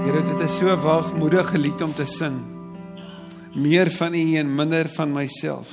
Here, 0.00 0.22
dit 0.24 0.40
is 0.40 0.54
so 0.56 0.72
waagmoedig 0.80 1.50
gelied 1.52 1.82
om 1.84 1.90
te 1.92 2.06
sing. 2.08 2.38
Meer 3.52 3.90
van 3.92 4.14
U 4.16 4.22
en 4.40 4.54
minder 4.56 4.88
van 4.88 5.12
myself. 5.12 5.68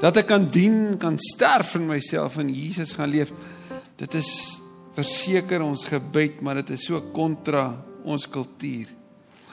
Dat 0.00 0.16
ek 0.22 0.30
kan 0.30 0.46
dien, 0.48 0.96
kan 0.96 1.18
sterf 1.20 1.74
vir 1.74 1.84
myself 1.90 2.38
en 2.40 2.48
Jesus 2.48 2.94
gaan 2.96 3.12
leef. 3.12 3.34
Dit 4.00 4.16
is 4.16 4.30
verseker 4.96 5.60
ons 5.60 5.84
gebed, 5.90 6.40
maar 6.40 6.62
dit 6.62 6.72
is 6.72 6.88
so 6.88 7.02
kontra 7.12 7.66
ons 8.00 8.24
kultuur. 8.24 8.88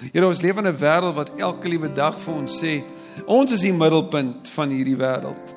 Here, 0.07 0.23
ons 0.23 0.39
leef 0.39 0.57
in 0.63 0.71
'n 0.71 0.79
wêreld 0.79 1.19
wat 1.19 1.35
elke 1.35 1.67
liewe 1.67 1.91
dag 1.91 2.15
vir 2.15 2.33
ons 2.33 2.61
sê, 2.63 2.83
ons 3.27 3.51
is 3.51 3.61
die 3.61 3.75
middelpunt 3.75 4.47
van 4.55 4.69
hierdie 4.69 4.95
wêreld. 4.95 5.55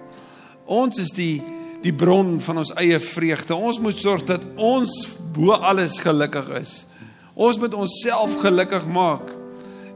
Ons 0.67 0.99
is 0.99 1.15
die 1.15 1.43
die 1.83 1.95
bron 1.95 2.41
van 2.41 2.59
ons 2.59 2.75
eie 2.75 2.99
vreugde. 2.99 3.55
Ons 3.55 3.79
moet 3.79 3.99
sorg 3.99 4.25
dat 4.25 4.43
ons 4.57 5.19
bo 5.33 5.53
alles 5.53 5.99
gelukkig 5.99 6.49
is. 6.61 6.87
Ons 7.35 7.59
moet 7.59 7.75
onsself 7.75 8.35
gelukkig 8.41 8.87
maak. 8.87 9.31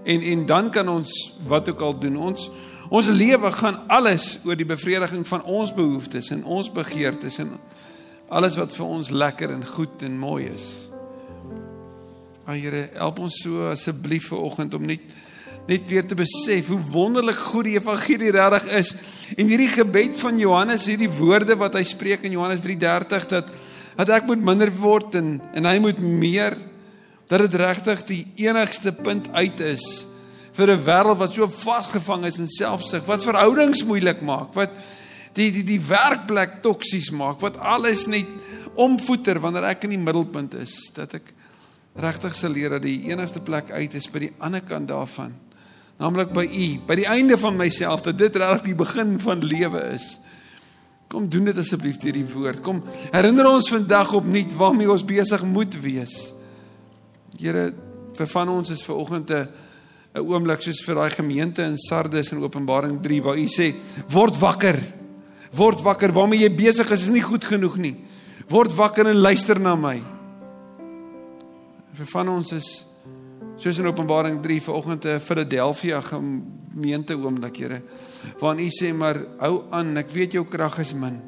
En 0.05 0.23
en 0.23 0.47
dan 0.47 0.71
kan 0.71 0.89
ons 0.89 1.13
wat 1.47 1.69
ook 1.69 1.81
al 1.81 1.99
doen. 1.99 2.17
Ons 2.17 2.51
ons 2.89 3.09
lewe 3.11 3.51
gaan 3.53 3.81
alles 3.91 4.39
oor 4.45 4.57
die 4.57 4.69
bevrediging 4.69 5.27
van 5.27 5.43
ons 5.43 5.75
behoeftes 5.75 6.31
en 6.31 6.45
ons 6.45 6.71
begeertes 6.71 7.41
en 7.43 7.57
alles 8.31 8.55
wat 8.57 8.75
vir 8.79 8.87
ons 8.87 9.11
lekker 9.11 9.51
en 9.51 9.65
goed 9.67 10.03
en 10.07 10.19
mooi 10.19 10.47
is. 10.47 10.67
Ag 12.47 12.61
Here, 12.63 12.85
help 12.95 13.19
ons 13.27 13.41
so 13.43 13.67
asseblief 13.73 14.29
vir 14.31 14.45
oggend 14.47 14.75
om 14.79 14.87
net 14.87 15.15
net 15.67 15.89
weer 15.91 16.05
te 16.07 16.15
besef 16.15 16.69
hoe 16.71 16.79
wonderlik 16.95 17.41
goed 17.49 17.67
die 17.67 17.75
evangelie 17.75 18.31
regtig 18.31 18.69
is. 18.79 18.93
En 19.35 19.49
hierdie 19.51 19.73
gebed 19.73 20.15
van 20.21 20.39
Johannes, 20.39 20.87
hierdie 20.87 21.11
woorde 21.11 21.57
wat 21.59 21.75
hy 21.75 21.83
spreek 21.83 22.23
in 22.23 22.37
Johannes 22.37 22.63
3:30 22.63 23.27
dat 23.35 23.51
dat 23.97 24.11
ek 24.13 24.29
moet 24.29 24.45
minder 24.45 24.71
word 24.71 25.15
en 25.19 25.41
en 25.55 25.67
hy 25.67 25.79
moet 25.83 25.99
meer 25.99 26.55
dat 27.27 27.43
dit 27.47 27.55
regtig 27.59 28.05
die 28.07 28.23
enigste 28.47 28.93
punt 28.93 29.33
uit 29.35 29.61
is 29.61 30.07
vir 30.57 30.73
'n 30.73 30.85
wêreld 30.85 31.19
wat 31.19 31.33
so 31.35 31.49
vasgevang 31.49 32.25
is 32.25 32.39
in 32.39 32.49
selfsug, 32.49 33.05
wat 33.05 33.23
verhoudings 33.23 33.85
moeilik 33.85 34.21
maak, 34.21 34.55
wat 34.55 34.71
die 35.35 35.51
die 35.53 35.65
die 35.65 35.81
werkplek 35.81 36.63
toksies 36.63 37.11
maak, 37.11 37.41
wat 37.41 37.59
alles 37.59 38.07
net 38.07 38.27
omvoeter 38.75 39.41
wanneer 39.41 39.65
ek 39.65 39.85
in 39.85 39.91
die 39.91 40.01
middelpunt 40.01 40.55
is, 40.55 40.91
dat 40.95 41.15
ek 41.15 41.33
regtig 41.97 42.35
sal 42.35 42.51
leer 42.51 42.71
dat 42.71 42.83
die 42.83 43.11
enigste 43.11 43.41
plek 43.41 43.71
uit 43.71 43.95
is 43.95 44.09
by 44.09 44.19
die 44.19 44.33
ander 44.39 44.61
kant 44.61 44.89
daarvan, 44.89 45.35
naamlik 45.99 46.33
by 46.33 46.45
U, 46.45 46.69
by 46.87 46.95
die 46.95 47.09
einde 47.09 47.37
van 47.37 47.57
myself, 47.57 48.03
dat 48.03 48.19
dit 48.19 48.37
regtig 48.37 48.65
die 48.65 48.75
begin 48.75 49.21
van 49.21 49.45
lewe 49.45 49.81
is. 49.95 50.19
Kom 51.09 51.29
doen 51.29 51.45
dit 51.45 51.59
asseblief 51.59 51.99
deur 52.03 52.13
die 52.13 52.27
woord. 52.27 52.63
Kom 52.63 52.83
herinner 53.13 53.47
ons 53.47 53.69
vandag 53.71 54.13
opnuut 54.13 54.53
waarmee 54.57 54.91
ons 54.91 55.05
besig 55.05 55.45
moet 55.45 55.77
wees. 55.81 56.36
Here, 57.39 57.73
vir 58.17 58.27
van 58.27 58.49
ons 58.49 58.71
is 58.71 58.83
ver 58.83 58.97
oggend 58.97 59.31
'n 59.31 59.49
'n 60.17 60.25
oomblik 60.25 60.63
soos 60.63 60.81
vir 60.81 60.95
daai 60.95 61.11
gemeente 61.11 61.63
in 61.63 61.77
Sardes 61.77 62.33
in 62.33 62.43
Openbaring 62.43 63.01
3 63.03 63.23
waar 63.23 63.37
u 63.37 63.47
sê 63.47 63.75
word 64.09 64.39
wakker. 64.41 64.79
Word 65.53 65.83
wakker, 65.83 66.13
waarmee 66.13 66.41
jy 66.41 66.51
besig 66.57 66.91
is 66.91 67.03
is 67.03 67.13
nie 67.13 67.23
goed 67.23 67.45
genoeg 67.45 67.77
nie. 67.77 67.97
Word 68.49 68.73
wakker 68.77 69.07
en 69.07 69.21
luister 69.21 69.61
na 69.61 69.75
my. 69.77 70.03
Vir 71.93 72.07
van 72.07 72.29
ons 72.29 72.53
is 72.53 72.87
soos 73.59 73.79
in 73.79 73.87
Openbaring 73.87 74.41
3 74.43 74.61
ver 74.61 74.75
oggend 74.75 75.05
'n 75.05 75.21
Philadelphia 75.21 76.01
gemeente 76.01 77.15
oomblik, 77.15 77.57
Here, 77.57 77.83
waarin 78.41 78.67
u 78.67 78.71
sê 78.71 78.95
maar 78.95 79.17
hou 79.39 79.65
aan, 79.71 79.97
ek 79.97 80.11
weet 80.11 80.33
jou 80.33 80.45
krag 80.45 80.79
is 80.79 80.95
min. 80.95 81.21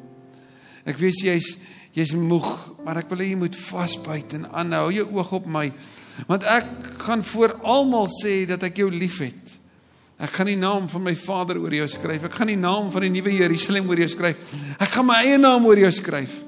Ek 0.85 0.97
weet 0.97 1.21
jy's 1.21 1.57
jy's 1.93 2.13
moeg, 2.13 2.68
maar 2.85 3.01
ek 3.01 3.09
wil 3.11 3.23
hê 3.23 3.29
jy 3.31 3.39
moet 3.39 3.57
vasbyt 3.59 4.37
en 4.39 4.47
aanhou. 4.49 4.87
Hou 4.87 4.95
jou 4.95 5.07
oog 5.19 5.33
op 5.41 5.49
my 5.49 5.69
want 6.27 6.43
ek 6.43 6.67
gaan 7.05 7.21
voor 7.23 7.53
almal 7.63 8.09
sê 8.11 8.41
dat 8.49 8.63
ek 8.67 8.81
jou 8.81 8.89
liefhet. 8.91 9.53
Ek 10.19 10.33
gaan 10.35 10.49
die 10.51 10.59
naam 10.59 10.89
van 10.91 11.05
my 11.05 11.13
Vader 11.15 11.61
oor 11.61 11.71
jou 11.71 11.85
skryf. 11.87 12.25
Ek 12.27 12.35
gaan 12.35 12.51
die 12.51 12.59
naam 12.59 12.89
van 12.91 13.05
die 13.05 13.13
nuwe 13.13 13.31
Jerusalem 13.37 13.87
oor 13.87 14.01
jou 14.03 14.09
skryf. 14.11 14.51
Ek 14.75 14.91
gaan 14.91 15.07
my 15.07 15.21
eie 15.23 15.37
naam 15.39 15.63
oor 15.69 15.79
jou 15.79 15.91
skryf. 15.95 16.41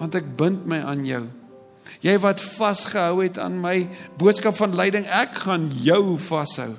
Want 0.00 0.16
ek 0.16 0.30
bind 0.38 0.64
my 0.70 0.78
aan 0.88 1.04
jou. 1.04 1.26
Jy 2.00 2.14
wat 2.24 2.40
vasgehou 2.40 3.20
het 3.20 3.36
aan 3.42 3.58
my 3.60 3.82
boodskap 4.16 4.56
van 4.56 4.72
lyding, 4.72 5.04
ek 5.04 5.42
gaan 5.44 5.68
jou 5.84 6.16
vashou. 6.30 6.70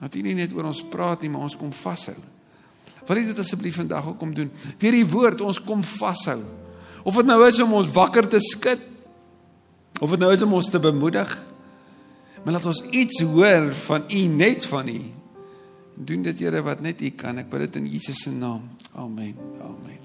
Dat 0.00 0.16
nie 0.16 0.32
net 0.38 0.54
oor 0.56 0.70
ons 0.70 0.80
praat 0.88 1.20
nie, 1.20 1.28
maar 1.28 1.44
ons 1.44 1.58
kom 1.60 1.72
vashou. 1.76 2.16
Wil 3.04 3.20
jy 3.20 3.26
dit 3.34 3.42
asseblief 3.42 3.76
vandag 3.76 4.08
ook 4.08 4.18
kom 4.20 4.32
doen? 4.32 4.48
Deur 4.80 4.96
die 4.96 5.08
woord 5.12 5.44
ons 5.44 5.60
kom 5.60 5.84
vashou. 5.84 6.38
Of 7.02 7.16
dit 7.16 7.26
nou 7.26 7.46
is 7.46 7.60
om 7.60 7.72
ons 7.72 7.92
wakker 7.92 8.28
te 8.28 8.40
skud 8.40 8.90
Of 10.00 10.14
dit 10.14 10.20
nou 10.22 10.32
is 10.32 10.42
om 10.42 10.56
ons 10.56 10.68
te 10.72 10.80
bemoedig. 10.80 11.32
Maar 12.40 12.56
laat 12.56 12.68
ons 12.70 12.82
iets 12.96 13.20
hoor 13.20 13.68
van 13.84 14.04
U 14.08 14.20
net 14.32 14.64
van 14.66 14.88
U. 14.88 15.00
Doen 15.94 16.22
dit 16.24 16.38
Here 16.40 16.62
wat 16.64 16.80
net 16.80 17.02
U 17.04 17.10
kan. 17.20 17.38
Ek 17.42 17.50
bid 17.52 17.66
dit 17.66 17.82
in 17.82 17.90
Jesus 17.92 18.22
se 18.24 18.32
naam. 18.32 18.64
Amen. 18.96 19.34
Amen. 19.60 19.98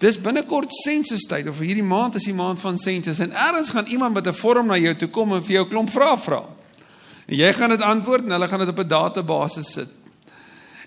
Dis 0.00 0.16
binnekort 0.16 0.70
sensus 0.72 1.26
tyd 1.28 1.50
of 1.50 1.58
hierdie 1.60 1.84
maand 1.84 2.14
is 2.16 2.24
die 2.24 2.36
maand 2.36 2.56
van 2.62 2.78
sensus 2.80 3.18
en 3.20 3.34
eers 3.36 3.74
gaan 3.74 3.90
iemand 3.92 4.14
met 4.14 4.28
'n 4.28 4.32
vorm 4.32 4.66
na 4.66 4.78
jou 4.78 4.94
toe 4.96 5.08
kom 5.08 5.34
en 5.34 5.42
vir 5.44 5.60
jou 5.60 5.66
klomp 5.68 5.90
vrae 5.90 6.16
vra. 6.16 6.48
En 7.26 7.36
jy 7.36 7.52
gaan 7.52 7.68
dit 7.68 7.82
antwoord 7.82 8.24
en 8.24 8.30
hulle 8.30 8.48
gaan 8.48 8.58
dit 8.58 8.68
op 8.68 8.78
'n 8.78 8.88
database 8.88 9.62
sit. 9.62 9.88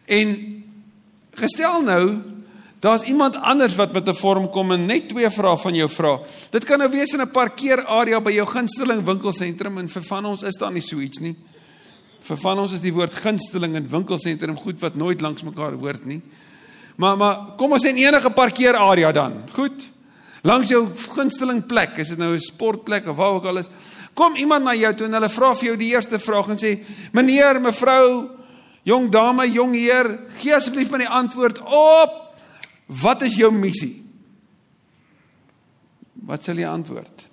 En 0.06 0.64
gestel 1.36 1.82
nou 1.82 2.33
Daar's 2.84 3.04
iemand 3.08 3.36
anders 3.40 3.76
wat 3.76 3.94
met 3.94 4.08
'n 4.10 4.16
vorm 4.16 4.50
kom 4.50 4.72
en 4.72 4.86
net 4.86 5.08
twee 5.10 5.30
vrae 5.30 5.58
van 5.58 5.76
jou 5.76 5.90
vra. 5.90 6.20
Dit 6.50 6.66
kan 6.66 6.78
nou 6.78 6.90
wees 6.92 7.14
in 7.14 7.22
'n 7.22 7.32
parkeerarea 7.32 8.22
by 8.22 8.32
jou 8.32 8.46
gunsteling 8.46 9.06
winkelsentrum 9.06 9.78
en 9.78 9.90
vir 9.90 10.02
van 10.02 10.26
ons 10.26 10.44
is 10.44 10.58
daar 10.58 10.72
nie 10.72 10.82
so 10.82 11.00
iets 11.00 11.20
nie. 11.20 11.36
Vir 12.20 12.38
van 12.38 12.60
ons 12.60 12.72
is 12.74 12.82
die 12.82 12.94
woord 12.94 13.14
gunsteling 13.14 13.76
en 13.76 13.90
winkelsentrum 13.90 14.58
goed 14.58 14.80
wat 14.80 14.96
nooit 14.96 15.22
langs 15.22 15.44
mekaar 15.44 15.72
hoort 15.72 16.06
nie. 16.06 16.22
Maar 16.96 17.18
maar 17.18 17.38
kom 17.58 17.72
ons 17.72 17.86
in 17.86 17.96
enige 17.96 18.30
parkeerarea 18.30 19.12
dan. 19.12 19.34
Goed. 19.52 19.90
Langs 20.42 20.70
jou 20.70 20.90
gunsteling 21.16 21.66
plek, 21.66 21.98
is 21.98 22.10
dit 22.10 22.18
nou 22.18 22.34
'n 22.34 22.40
sportplek 22.40 23.08
of 23.08 23.16
waar 23.16 23.34
ook 23.34 23.46
al 23.46 23.58
is. 23.58 23.70
Kom 24.14 24.36
iemand 24.36 24.64
na 24.64 24.74
jou 24.74 24.94
toe 24.94 25.06
en 25.06 25.14
hulle 25.14 25.30
vra 25.30 25.54
vir 25.54 25.66
jou 25.66 25.78
die 25.78 25.92
eerste 25.94 26.20
vraag 26.20 26.50
en 26.50 26.58
sê: 26.58 26.84
"Meneer, 27.12 27.62
mevrou, 27.62 28.30
jong 28.84 29.10
dame, 29.10 29.52
jong 29.52 29.74
heer, 29.74 30.20
gee 30.38 30.56
asseblief 30.56 30.92
my 30.92 30.98
die 30.98 31.10
antwoord 31.10 31.60
op 31.62 32.23
Wat 32.88 33.22
is 33.26 33.38
jou 33.40 33.52
missie? 33.56 33.96
Wat 36.24 36.44
sal 36.44 36.60
jy 36.60 36.68
antwoord? 36.68 37.28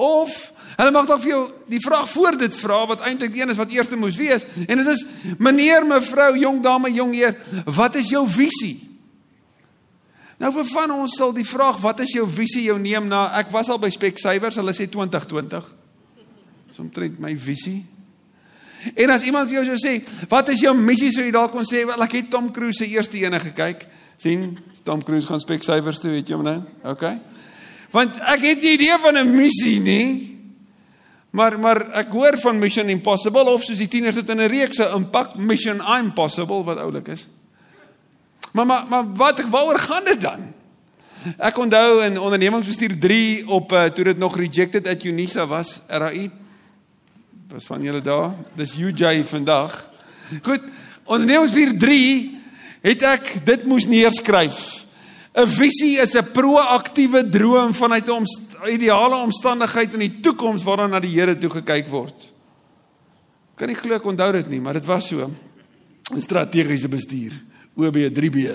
Of 0.00 0.36
hulle 0.78 0.92
mag 0.94 1.08
dalk 1.08 1.20
vir 1.24 1.32
jou 1.32 1.40
die 1.68 1.80
vraag 1.82 2.06
voor 2.08 2.38
dit 2.40 2.54
vra 2.56 2.84
wat 2.88 3.02
eintlik 3.04 3.34
een 3.36 3.52
is 3.52 3.58
wat 3.58 3.72
eerste 3.74 3.98
moes 4.00 4.16
wees 4.16 4.46
en 4.64 4.80
dit 4.80 4.88
is 4.88 5.02
meneer, 5.42 5.84
mevrou, 5.84 6.30
jong 6.40 6.62
dame, 6.64 6.92
jong 6.94 7.12
heer, 7.18 7.34
wat 7.66 7.98
is 8.00 8.12
jou 8.14 8.22
visie? 8.30 8.78
Nou 10.40 10.48
vir 10.54 10.68
van 10.70 10.94
ons 10.94 11.18
sal 11.20 11.34
die 11.36 11.44
vraag 11.44 11.82
wat 11.82 12.00
is 12.06 12.14
jou 12.16 12.24
visie 12.24 12.64
jou 12.70 12.78
neem 12.80 13.10
na 13.10 13.26
ek 13.42 13.50
was 13.52 13.68
al 13.68 13.80
by 13.82 13.90
Specsavers, 13.92 14.56
hulle 14.56 14.72
sê 14.76 14.86
2020. 14.88 15.68
Dis 16.70 16.80
omtrent 16.80 17.20
my 17.20 17.34
visie. 17.36 17.82
En 18.94 19.10
as 19.10 19.24
iemand 19.28 19.48
vir 19.48 19.60
jou 19.60 19.64
sou 19.64 19.80
sê, 19.80 19.98
wat 20.28 20.48
is 20.48 20.60
jou 20.60 20.74
missie 20.74 21.10
sou 21.12 21.24
jy 21.24 21.32
dalk 21.32 21.52
kon 21.52 21.66
sê, 21.68 21.84
wel 21.86 22.02
ek 22.02 22.12
het 22.12 22.30
Tom 22.30 22.52
Cruise 22.52 22.78
se 22.78 22.88
eerste 22.88 23.18
ene 23.20 23.40
gekyk 23.40 23.86
sien 24.20 24.58
Tom 24.84 25.02
Cruise 25.04 25.28
gaan 25.28 25.40
spek 25.40 25.64
syfers 25.64 26.00
toe, 26.00 26.12
weet 26.12 26.28
jy 26.28 26.36
hom 26.36 26.44
nou? 26.44 26.58
OK. 26.88 27.04
Want 27.92 28.16
ek 28.32 28.44
het 28.44 28.62
nie 28.64 28.76
idee 28.78 28.96
van 29.02 29.16
'n 29.18 29.36
missie 29.36 29.80
nie. 29.80 30.36
Maar 31.30 31.58
maar 31.58 31.80
ek 31.94 32.12
hoor 32.12 32.38
van 32.38 32.58
Mission 32.58 32.88
Impossible 32.88 33.50
of 33.50 33.62
soos 33.62 33.78
die 33.78 33.88
tieners 33.88 34.16
dit 34.16 34.28
in 34.28 34.40
'n 34.40 34.48
reeks 34.48 34.76
se 34.76 34.88
impak 34.94 35.36
Mission 35.36 35.80
Impossible 35.98 36.64
wat 36.64 36.78
oulik 36.78 37.08
is. 37.08 37.28
Maar 38.52 38.66
maar 38.66 38.86
maar 38.88 39.14
wat 39.14 39.40
waaroor 39.40 39.78
gaan 39.78 40.04
dit 40.04 40.20
dan? 40.20 40.52
Ek 41.38 41.58
onthou 41.58 42.02
in 42.04 42.18
ondernemingsbestuur 42.18 42.98
3 42.98 43.48
op 43.48 43.72
uh, 43.72 43.84
toe 43.84 44.04
dit 44.04 44.18
nog 44.18 44.36
rejected 44.36 44.86
at 44.86 45.04
Unisa 45.04 45.46
was, 45.46 45.82
RAI. 45.88 46.30
Was 47.50 47.66
van 47.66 47.82
julle 47.82 48.00
daar? 48.02 48.30
Dis 48.54 48.76
UJ 48.78 49.24
vandag. 49.24 49.74
Goed, 50.42 50.62
ondernemingsbestuur 51.04 51.78
3 51.78 52.38
het 52.86 53.02
ek 53.02 53.32
dit 53.44 53.64
moes 53.66 53.88
neerskryf. 53.90 54.86
'n 55.34 55.46
Visie 55.46 55.98
is 55.98 56.14
'n 56.14 56.30
proaktiewe 56.32 57.28
droom 57.28 57.74
vanuit 57.74 58.06
'n 58.06 58.10
omst 58.22 58.54
ideale 58.66 59.16
omstandigheid 59.16 59.92
in 59.92 59.98
die 59.98 60.20
toekoms 60.20 60.62
waarna 60.62 60.86
na 60.86 61.00
die 61.00 61.10
Here 61.10 61.38
toe 61.38 61.50
gekyk 61.50 61.88
word. 61.88 62.14
Kan 63.56 63.68
nie 63.68 63.76
glo 63.76 63.94
ek 63.94 64.04
onthou 64.04 64.32
dit 64.32 64.48
nie, 64.48 64.60
maar 64.60 64.72
dit 64.72 64.86
was 64.86 65.08
so. 65.08 65.30
'n 66.14 66.20
Strategiese 66.20 66.88
bestuur, 66.88 67.32
OB 67.74 68.14
3B. 68.14 68.54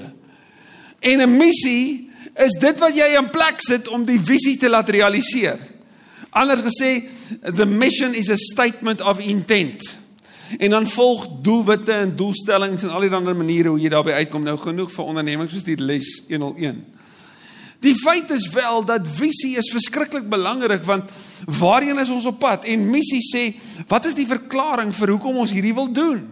En 0.99 1.21
'n 1.21 1.37
missie 1.37 2.09
is 2.35 2.51
dit 2.59 2.79
wat 2.79 2.95
jy 2.95 3.17
in 3.17 3.29
plek 3.29 3.55
sit 3.57 3.87
om 3.87 4.05
die 4.05 4.19
visie 4.19 4.57
te 4.57 4.69
laat 4.69 4.89
realiseer. 4.89 5.74
Anders 6.35 6.65
gesê, 6.65 7.07
the 7.55 7.65
mission 7.65 8.13
is 8.13 8.29
a 8.29 8.35
statement 8.35 9.01
of 9.01 9.19
intent. 9.19 9.79
En 10.57 10.69
dan 10.69 10.87
volg 10.87 11.27
doelwitte 11.41 11.91
en 11.91 12.15
doelstellings 12.15 12.83
en 12.83 12.89
al 12.89 13.07
die 13.07 13.13
ander 13.15 13.35
maniere 13.35 13.71
hoe 13.71 13.79
jy 13.79 13.89
daarby 13.89 14.11
uitkom. 14.19 14.43
Nou 14.43 14.57
genoeg 14.59 14.91
vir 14.91 15.11
ondernemingsbestuur 15.13 15.79
les 15.79 16.09
101. 16.27 16.83
Die 17.85 17.95
feit 17.95 18.31
is 18.35 18.49
wel 18.51 18.83
dat 18.85 19.07
visie 19.07 19.55
is 19.57 19.71
verskriklik 19.71 20.27
belangrik 20.29 20.83
want 20.83 21.11
waarheen 21.45 21.99
is 22.03 22.11
ons 22.11 22.25
op 22.25 22.39
pad? 22.39 22.65
En 22.65 22.89
missie 22.89 23.23
sê, 23.23 23.45
wat 23.87 24.05
is 24.09 24.17
die 24.17 24.27
verklaring 24.27 24.91
vir 24.95 25.15
hoekom 25.15 25.39
ons 25.43 25.53
hierdie 25.55 25.75
wil 25.77 25.91
doen? 25.91 26.23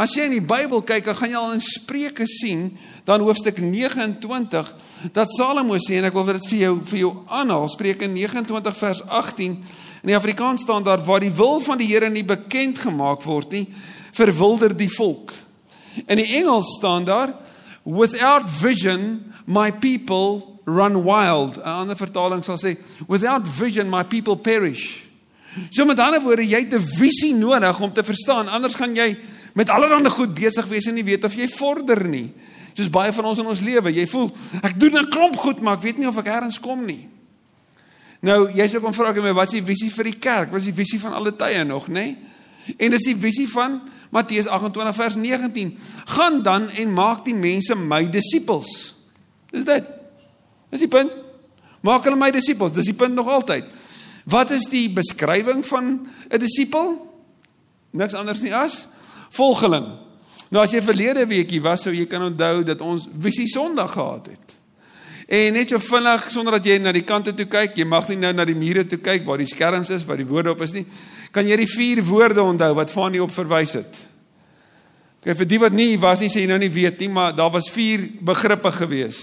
As 0.00 0.14
jy 0.16 0.30
in 0.30 0.32
die 0.38 0.40
Bybel 0.40 0.80
kyk, 0.80 1.04
dan 1.10 1.16
gaan 1.18 1.28
jy 1.28 1.36
al 1.36 1.56
in 1.58 1.60
Spreuke 1.60 2.24
sien, 2.24 2.70
dan 3.04 3.20
hoofstuk 3.20 3.58
29, 3.60 4.68
dat 5.12 5.32
Salomo 5.34 5.76
sê 5.76 5.98
en 5.98 6.06
ek 6.08 6.14
wil 6.16 6.30
dit 6.30 6.46
vir 6.48 6.60
jou 6.62 6.70
vir 6.88 7.00
jou 7.02 7.10
aanhaal, 7.28 7.68
Spreuke 7.68 8.08
29 8.08 8.78
vers 8.78 9.02
18. 9.04 9.58
In 10.00 10.08
die 10.08 10.16
Afrikaans 10.16 10.64
staan 10.64 10.86
daar 10.86 11.02
waar 11.04 11.20
die 11.20 11.34
wil 11.36 11.60
van 11.60 11.76
die 11.82 11.88
Here 11.90 12.08
nie 12.08 12.24
bekend 12.24 12.80
gemaak 12.80 13.26
word 13.28 13.52
nie, 13.52 13.66
verwilder 14.16 14.72
die 14.72 14.88
volk. 14.88 15.34
In 16.06 16.16
die 16.16 16.30
Engels 16.38 16.78
staan 16.78 17.04
daar 17.04 17.34
without 17.84 18.48
vision 18.48 19.34
my 19.44 19.68
people 19.68 20.46
run 20.64 21.02
wild. 21.04 21.60
'n 21.60 21.84
Ander 21.84 21.96
vertaling 21.96 22.44
sal 22.44 22.56
sê 22.56 22.78
without 23.06 23.44
vision 23.44 23.90
my 23.90 24.04
people 24.04 24.36
perish. 24.36 25.04
So 25.68 25.84
met 25.84 25.98
ander 25.98 26.22
woorde, 26.22 26.46
jy 26.46 26.64
het 26.64 26.74
'n 26.74 26.88
visie 26.96 27.34
nodig 27.34 27.80
om 27.80 27.92
te 27.92 28.04
verstaan, 28.04 28.48
anders 28.48 28.74
gaan 28.74 28.94
jy 28.96 29.18
met 29.54 29.68
allerlei 29.68 30.10
goed 30.10 30.34
besig 30.34 30.66
wees 30.66 30.86
en 30.86 30.94
nie 30.94 31.04
weet 31.04 31.24
of 31.24 31.34
jy 31.34 31.48
vorder 31.48 32.08
nie. 32.08 32.32
Soos 32.74 32.90
baie 32.90 33.12
van 33.12 33.24
ons 33.24 33.38
in 33.38 33.46
ons 33.46 33.60
lewe, 33.60 33.92
jy 33.92 34.06
voel 34.06 34.30
ek 34.62 34.78
doen 34.80 34.98
'n 34.98 35.10
klomp 35.10 35.36
goed, 35.36 35.60
maar 35.60 35.76
ek 35.76 35.82
weet 35.82 35.98
nie 35.98 36.08
of 36.08 36.18
ek 36.18 36.26
eers 36.26 36.60
kom 36.60 36.84
nie. 36.84 37.08
Nou, 38.20 38.50
jy 38.52 38.66
sê 38.68 38.80
kom 38.80 38.92
vra 38.92 39.10
ek 39.10 39.22
my 39.22 39.32
wat 39.32 39.48
is 39.48 39.60
die 39.60 39.66
visie 39.66 39.90
vir 39.90 40.04
die 40.04 40.18
kerk? 40.18 40.50
Wat 40.52 40.60
is 40.60 40.66
die 40.66 40.84
visie 40.84 41.00
van 41.00 41.12
alle 41.12 41.32
tye 41.32 41.64
nog, 41.64 41.88
nê? 41.88 41.92
Nee? 41.92 42.16
En 42.76 42.90
dis 42.90 43.06
die 43.08 43.16
visie 43.16 43.48
van 43.48 43.80
Matteus 44.10 44.46
28 44.46 44.94
vers 44.94 45.16
19. 45.16 45.78
Gaan 46.04 46.42
dan 46.42 46.70
en 46.70 46.92
maak 46.92 47.24
die 47.24 47.34
mense 47.34 47.74
my 47.74 48.04
disippels. 48.10 48.94
Dis 49.50 49.64
dit. 49.64 49.86
Dis 50.70 50.84
die 50.84 50.90
punt. 50.90 51.10
Maak 51.80 52.04
hulle 52.04 52.18
my 52.20 52.30
disippels. 52.30 52.74
Dis 52.76 52.90
die 52.92 52.94
punt 52.98 53.14
nog 53.14 53.28
altyd. 53.28 53.70
Wat 54.30 54.52
is 54.54 54.68
die 54.70 54.90
beskrywing 54.92 55.64
van 55.66 56.06
'n 56.28 56.38
disipel? 56.38 57.08
Niks 57.90 58.14
anders 58.14 58.40
nie 58.40 58.54
as 58.54 58.86
volgeling. 59.36 59.86
Nou 60.50 60.64
as 60.64 60.74
jy 60.74 60.82
verlede 60.82 61.26
weekie 61.30 61.60
was, 61.62 61.84
sou 61.86 61.92
jy 61.94 62.06
kan 62.10 62.24
onthou 62.26 62.64
dat 62.66 62.80
ons 62.82 63.06
visie 63.22 63.46
Sondag 63.50 63.94
gehad 63.94 64.32
het. 64.32 64.56
En 65.30 65.54
net 65.54 65.70
so 65.70 65.78
vinnig 65.78 66.24
sonder 66.34 66.56
dat 66.58 66.64
jy 66.66 66.80
na 66.82 66.90
die 66.90 67.04
kante 67.06 67.30
toe 67.38 67.46
kyk, 67.46 67.76
jy 67.78 67.84
mag 67.86 68.08
nie 68.10 68.18
nou 68.18 68.32
na 68.34 68.42
die 68.48 68.56
mure 68.58 68.82
toe 68.82 68.98
kyk 68.98 69.22
waar 69.28 69.38
die 69.38 69.46
skerms 69.46 69.92
is, 69.94 70.02
waar 70.08 70.18
die 70.18 70.26
woorde 70.26 70.50
op 70.50 70.64
is 70.66 70.74
nie. 70.74 70.82
Kan 71.30 71.46
jy 71.46 71.60
die 71.60 71.68
vier 71.70 72.00
woorde 72.02 72.42
onthou 72.42 72.72
wat 72.74 72.90
van 72.90 73.14
nie 73.14 73.22
op 73.22 73.30
verwys 73.30 73.76
het? 73.78 74.00
Kyk 75.22 75.38
vir 75.38 75.48
die 75.52 75.60
wat 75.62 75.76
nie 75.76 75.94
was 76.02 76.24
nie, 76.24 76.32
sê 76.32 76.42
jy 76.42 76.50
nou 76.50 76.58
nie 76.58 76.72
weet 76.74 76.98
nie, 77.04 77.12
maar 77.14 77.36
daar 77.36 77.52
was 77.54 77.70
vier 77.70 78.08
begrippe 78.26 78.72
gewees. 78.74 79.20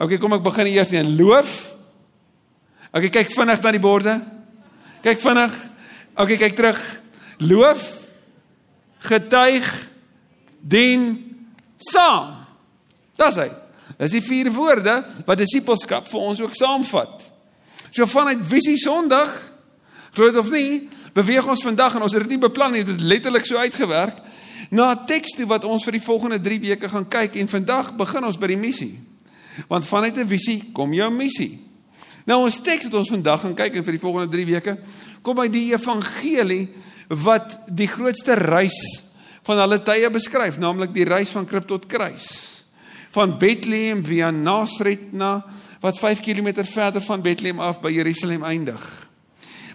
OK, 0.00 0.16
kom 0.22 0.38
ek 0.38 0.46
begin 0.46 0.72
eers 0.72 0.94
met 0.94 1.12
loof. 1.18 1.54
OK, 2.94 3.10
kyk 3.12 3.34
vinnig 3.34 3.60
na 3.60 3.72
die 3.74 3.84
borde. 3.84 4.16
Kyk 5.04 5.20
vinnig. 5.20 5.60
OK, 6.16 6.36
kyk 6.40 6.56
terug. 6.56 6.80
Loof, 7.44 7.84
getuig, 8.98 9.88
dien, 10.60 11.08
saam. 11.76 12.34
Dis 13.18 13.36
hy. 13.36 13.48
Dis 13.98 14.14
die 14.14 14.22
vier 14.22 14.50
woorde 14.54 15.00
wat 15.26 15.40
disipelskap 15.40 16.08
vir 16.10 16.20
ons 16.20 16.40
ook 16.40 16.54
saamvat. 16.54 17.26
So 17.90 18.06
vanuit 18.06 18.44
visie 18.46 18.76
Sondag, 18.78 19.30
glo 20.14 20.30
dit 20.30 20.38
of 20.38 20.50
nie, 20.50 20.88
beweeg 21.16 21.46
ons 21.48 21.64
vandag 21.64 21.96
en 21.96 22.04
ons 22.06 22.14
het 22.14 22.22
dit 22.26 22.36
nie 22.36 22.42
beplan 22.42 22.76
nie, 22.76 22.84
dit 22.84 22.94
het 22.94 23.06
letterlik 23.06 23.46
so 23.48 23.58
uitgewerk 23.58 24.20
na 24.70 24.92
'n 24.92 25.06
teks 25.06 25.34
toe 25.34 25.46
wat 25.46 25.64
ons 25.64 25.84
vir 25.84 25.92
die 25.92 26.04
volgende 26.04 26.40
3 26.40 26.60
weke 26.60 26.88
gaan 26.88 27.08
kyk 27.08 27.36
en 27.36 27.48
vandag 27.48 27.96
begin 27.96 28.24
ons 28.24 28.38
by 28.38 28.46
die 28.46 28.56
missie. 28.56 29.00
Want 29.68 29.86
vanuit 29.86 30.16
'n 30.18 30.28
visie 30.28 30.70
kom 30.72 30.92
jou 30.92 31.10
missie. 31.10 31.58
Nou 32.24 32.44
ons 32.44 32.60
teks 32.60 32.84
wat 32.84 32.94
ons 32.94 33.08
vandag 33.08 33.40
gaan 33.40 33.54
kyk 33.54 33.74
en 33.74 33.84
vir 33.84 33.92
die 33.92 34.00
volgende 34.00 34.28
3 34.28 34.46
weke 34.46 34.78
kom 35.22 35.34
by 35.34 35.48
die 35.48 35.72
evangelie 35.72 36.68
wat 37.08 37.58
die 37.72 37.88
grootste 37.88 38.34
reis 38.34 38.78
van 39.42 39.58
alle 39.58 39.80
tye 39.82 40.10
beskryf, 40.12 40.58
naamlik 40.60 40.92
die 40.92 41.08
reis 41.08 41.32
van 41.32 41.46
krib 41.48 41.66
tot 41.68 41.86
kruis 41.88 42.58
van 43.16 43.38
Bethlehem 43.40 44.02
via 44.04 44.30
Nazareth 44.30 45.12
na 45.16 45.40
wat 45.80 45.98
5 45.98 46.20
km 46.20 46.64
verder 46.68 47.00
van 47.00 47.22
Bethlehem 47.22 47.60
af 47.60 47.80
by 47.80 47.90
Jerusalem 47.94 48.44
eindig. 48.44 48.82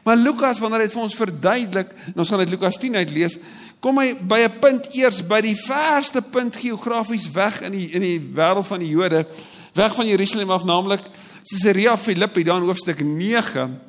Maar 0.04 0.20
Lukas 0.20 0.60
wanneer 0.60 0.84
hy 0.84 0.88
dit 0.90 0.96
vir 0.96 1.04
ons 1.04 1.16
verduidelik, 1.16 1.92
ons 2.14 2.30
gaan 2.30 2.44
uit 2.44 2.52
Lukas 2.52 2.78
10 2.78 3.00
uit 3.00 3.14
lees, 3.16 3.38
kom 3.84 4.00
hy 4.00 4.14
by 4.16 4.40
'n 4.44 4.60
punt 4.60 4.90
eers 4.96 5.24
by 5.28 5.42
die 5.42 5.56
verste 5.56 6.22
punt 6.22 6.56
geografies 6.56 7.32
weg 7.32 7.62
in 7.62 7.72
die 7.72 7.90
in 7.92 8.02
die 8.02 8.20
wêreld 8.20 8.68
van 8.68 8.80
die 8.80 8.92
Jode, 8.92 9.26
weg 9.74 9.96
van 9.96 10.08
Jerusalem 10.08 10.52
af, 10.52 10.64
naamlik 10.64 11.02
Caesarea 11.44 11.98
Philippi 11.98 12.44
daar 12.44 12.62
in 12.62 12.68
hoofstuk 12.68 13.02
9, 13.02 13.80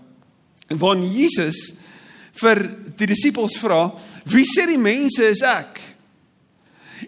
waar 0.69 0.97
Jesus 0.97 1.75
vir 2.41 2.61
die 2.97 3.07
disippels 3.07 3.57
vra, 3.61 3.93
"Wie 4.25 4.45
sê 4.45 4.67
die 4.67 4.79
mense 4.79 5.25
is 5.25 5.43
ek?" 5.43 5.81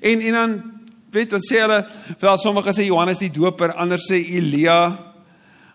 En 0.03 0.21
en 0.21 0.33
dan 0.33 0.63
weet 1.11 1.31
dan 1.31 1.41
sê 1.41 1.61
hulle 1.61 1.87
wel 2.19 2.39
sommige 2.39 2.73
sê 2.73 2.87
Johannes 2.87 3.19
die 3.19 3.31
Doper, 3.31 3.73
ander 3.73 3.99
sê 3.99 4.21
Elia. 4.37 4.97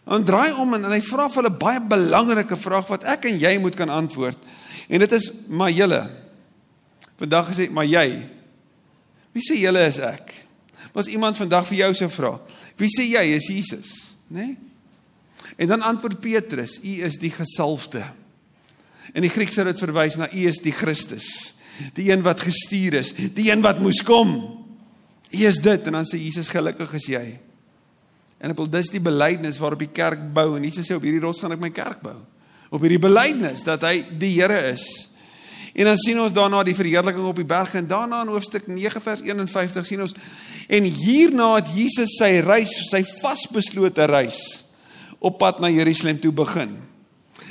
En 0.05 0.23
draai 0.23 0.53
om 0.53 0.73
en, 0.73 0.85
en 0.85 0.91
hy 0.91 1.01
vra 1.01 1.27
vir 1.29 1.43
hulle 1.43 1.57
baie 1.57 1.81
belangrike 1.81 2.57
vraag 2.57 2.87
wat 2.87 3.03
ek 3.03 3.25
en 3.25 3.39
jy 3.39 3.57
moet 3.57 3.75
kan 3.75 3.89
antwoord. 3.89 4.37
En 4.89 4.99
dit 4.99 5.11
is 5.11 5.31
maar 5.47 5.71
julle. 5.71 6.01
Vandag 7.21 7.51
gesê 7.51 7.69
maar 7.69 7.85
jy. 7.85 8.07
Wie 9.31 9.43
sê 9.45 9.59
julle 9.59 9.85
is 9.87 9.99
ek? 9.99 10.33
Was 10.93 11.07
iemand 11.07 11.37
vandag 11.39 11.67
vir 11.69 11.77
jou 11.85 11.93
sou 11.93 12.09
vra, 12.11 12.33
wie 12.77 12.89
sê 12.91 13.05
jy 13.07 13.23
is 13.37 13.47
Jesus, 13.47 13.91
né? 14.27 14.51
Nee? 14.51 14.57
En 15.61 15.67
dan 15.67 15.83
antwoord 15.85 16.21
Petrus, 16.23 16.79
u 16.83 17.03
is 17.05 17.17
die 17.21 17.29
gesalfde. 17.29 18.01
In 19.17 19.25
die 19.25 19.31
Grieks 19.31 19.57
sou 19.57 19.65
dit 19.67 19.81
verwys 19.81 20.17
na 20.19 20.29
u 20.31 20.47
is 20.47 20.61
die 20.63 20.73
Christus, 20.75 21.27
die 21.97 22.09
een 22.11 22.23
wat 22.23 22.43
gestuur 22.45 22.99
is, 23.01 23.13
die 23.35 23.49
een 23.49 23.63
wat 23.63 23.81
moes 23.83 24.01
kom. 24.07 24.35
U 25.31 25.45
is 25.47 25.59
dit 25.63 25.87
en 25.87 25.99
dan 25.99 26.07
sê 26.07 26.19
Jesus 26.19 26.51
gelukkig 26.51 26.93
is 26.99 27.07
jy. 27.11 27.25
En 28.41 28.53
ek 28.53 28.57
wil 28.57 28.69
dis 28.73 28.89
die 28.93 29.03
belydenis 29.03 29.59
waarop 29.61 29.83
die 29.83 29.91
kerk 29.93 30.21
bou 30.33 30.55
en 30.57 30.65
Jesus 30.65 30.87
sê 30.89 30.97
op 30.97 31.05
hierdie 31.05 31.21
rots 31.23 31.43
gaan 31.43 31.53
ek 31.55 31.61
my 31.61 31.71
kerk 31.75 32.01
bou. 32.03 32.17
Op 32.71 32.83
hierdie 32.83 33.01
belydenis 33.01 33.65
dat 33.67 33.83
hy 33.85 33.99
die 34.19 34.33
Here 34.39 34.59
is. 34.71 34.85
En 35.71 35.87
dan 35.87 35.99
sien 35.99 36.19
ons 36.19 36.33
daarna 36.35 36.63
die 36.67 36.75
verheerliking 36.75 37.27
op 37.29 37.37
die 37.39 37.47
berg 37.47 37.77
en 37.79 37.87
daarna 37.87 38.23
in 38.25 38.31
hoofstuk 38.33 38.67
9 38.67 39.03
vers 39.03 39.21
51 39.23 39.87
sien 39.87 40.03
ons 40.03 40.15
en 40.71 40.87
hierna 40.87 41.53
het 41.57 41.71
Jesus 41.75 42.17
sy 42.17 42.41
reis, 42.43 42.73
sy 42.89 43.03
vasbeslote 43.21 44.07
reis 44.11 44.41
op 45.21 45.37
pad 45.39 45.61
na 45.63 45.69
Jerusalem 45.71 46.19
toe 46.19 46.33
begin. 46.35 46.73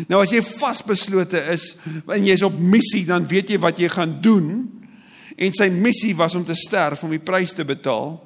Nou 0.08 0.20
as 0.22 0.32
jy 0.32 0.40
vasbeslote 0.44 1.40
is 1.52 1.74
en 2.08 2.26
jy's 2.26 2.44
op 2.46 2.56
missie, 2.56 3.04
dan 3.08 3.26
weet 3.28 3.54
jy 3.54 3.58
wat 3.62 3.80
jy 3.80 3.90
gaan 3.92 4.16
doen. 4.22 4.50
En 5.40 5.56
sy 5.56 5.70
missie 5.72 6.14
was 6.16 6.36
om 6.38 6.44
te 6.46 6.56
sterf 6.58 7.04
om 7.04 7.12
die 7.14 7.22
prys 7.22 7.54
te 7.56 7.66
betaal 7.66 8.18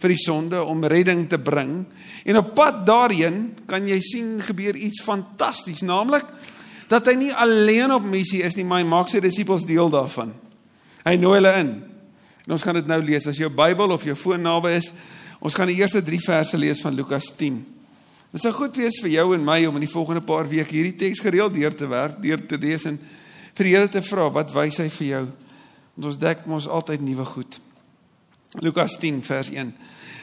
vir 0.00 0.14
die 0.14 0.20
sonde 0.20 0.62
om 0.64 0.84
redding 0.88 1.26
te 1.28 1.36
bring. 1.40 1.82
En 2.24 2.40
op 2.40 2.54
pad 2.56 2.84
daarheen 2.88 3.50
kan 3.68 3.84
jy 3.88 3.98
sien 4.04 4.38
gebeur 4.44 4.76
iets 4.76 5.02
fantasties 5.04 5.84
naamlik 5.84 6.24
dat 6.90 7.06
hy 7.06 7.14
nie 7.18 7.34
alleen 7.36 7.92
op 7.94 8.06
missie 8.08 8.40
is 8.42 8.56
nie 8.58 8.64
maar 8.66 8.80
hy 8.82 8.88
maak 8.88 9.12
sy 9.12 9.20
disippels 9.22 9.66
deel 9.68 9.92
daarvan. 9.92 10.32
Hy 11.04 11.14
nooi 11.20 11.36
hulle 11.38 11.52
in. 11.60 11.74
En 12.46 12.56
ons 12.56 12.64
gaan 12.64 12.80
dit 12.80 12.88
nou 12.88 12.98
lees. 13.04 13.28
As 13.28 13.38
jou 13.38 13.50
Bybel 13.52 13.92
of 13.94 14.06
jou 14.08 14.16
foon 14.18 14.42
naby 14.42 14.72
is 14.78 14.90
ons 15.40 15.54
gaan 15.56 15.70
die 15.70 15.78
eerste 15.80 16.02
3 16.04 16.18
verse 16.24 16.58
lees 16.60 16.80
van 16.84 16.96
Lukas 16.96 17.30
10 17.36 17.60
dit 18.32 18.42
sou 18.42 18.52
goed 18.52 18.76
wees 18.76 19.00
vir 19.02 19.10
jou 19.10 19.34
en 19.34 19.44
my 19.44 19.64
om 19.66 19.76
in 19.80 19.86
die 19.86 19.92
volgende 19.92 20.22
paar 20.22 20.48
weke 20.48 20.76
hierdie 20.76 20.96
teks 20.96 21.22
gereeld 21.24 21.54
deur 21.54 21.74
te 21.74 21.88
werk 21.90 22.20
deur 22.22 22.46
te 22.46 22.58
lees 22.58 22.86
en 22.86 22.98
vir 23.54 23.64
die 23.66 23.76
Here 23.76 23.88
te 23.88 24.02
vra 24.02 24.28
wat 24.30 24.54
wys 24.54 24.78
hy 24.78 24.88
vir 24.88 25.08
jou 25.08 25.24
Want 26.00 26.14
ons 26.14 26.20
dek 26.22 26.46
mos 26.48 26.64
altyd 26.64 27.02
nuwe 27.04 27.26
goed. 27.28 27.58
Lukas 28.64 28.94
10 28.96 29.18
vers 29.20 29.50
1. 29.52 29.74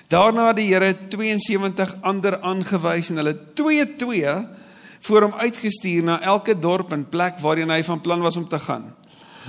Daarna 0.09 0.47
het 0.49 0.57
die 0.57 0.71
Here 0.71 0.89
72 1.13 1.91
ander 2.01 2.39
aangewys 2.41 3.11
en 3.13 3.21
hulle 3.21 3.35
2-2 3.59 4.31
voor 5.05 5.27
hom 5.27 5.35
uitgestuur 5.37 6.07
na 6.07 6.17
elke 6.25 6.55
dorp 6.57 6.95
en 6.97 7.05
plek 7.05 7.37
waarheen 7.43 7.69
hy 7.69 7.83
van 7.85 8.01
plan 8.01 8.25
was 8.25 8.39
om 8.41 8.47
te 8.49 8.57
gaan. 8.57 8.89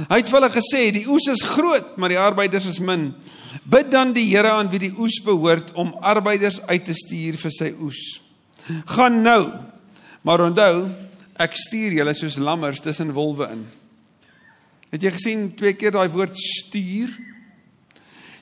Hy 0.05 0.21
het 0.21 0.29
vir 0.29 0.37
hulle 0.37 0.53
gesê: 0.53 0.83
"Die 0.93 1.09
oes 1.09 1.31
is 1.33 1.43
groot, 1.49 1.97
maar 1.97 2.13
die 2.13 2.21
arbeiders 2.21 2.69
is 2.69 2.79
min. 2.79 3.15
Bid 3.65 3.91
dan 3.91 4.13
die 4.13 4.29
Here 4.29 4.53
aan 4.53 4.69
wie 4.69 4.85
die 4.85 4.95
oes 4.99 5.23
behoort 5.25 5.73
om 5.73 5.97
arbeiders 6.05 6.61
uit 6.69 6.85
te 6.85 6.95
stuur 6.95 7.41
vir 7.41 7.51
sy 7.51 7.73
oes. 7.81 8.21
Gaan 8.95 9.23
nou. 9.23 9.53
Maar 10.23 10.41
onthou, 10.49 10.89
ek 11.39 11.55
stuur 11.57 11.93
julle 12.01 12.15
soos 12.15 12.37
lammers 12.37 12.81
tussen 12.81 13.13
wolwe 13.13 13.49
in." 13.53 13.67
Het 14.91 15.03
jy 15.03 15.11
gesien 15.11 15.55
twee 15.55 15.75
keer 15.77 15.93
daai 15.93 16.09
woord 16.09 16.37
stuur? 16.37 17.13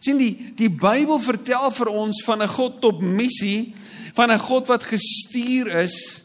sien 0.06 0.20
die 0.20 0.52
die 0.54 0.70
Bybel 0.70 1.18
vertel 1.18 1.70
vir 1.74 1.88
ons 1.90 2.22
van 2.26 2.42
'n 2.42 2.48
God 2.48 2.84
op 2.84 3.02
missie, 3.02 3.74
van 4.14 4.30
'n 4.30 4.38
God 4.38 4.68
wat 4.68 4.84
gestuur 4.84 5.66
is 5.82 6.22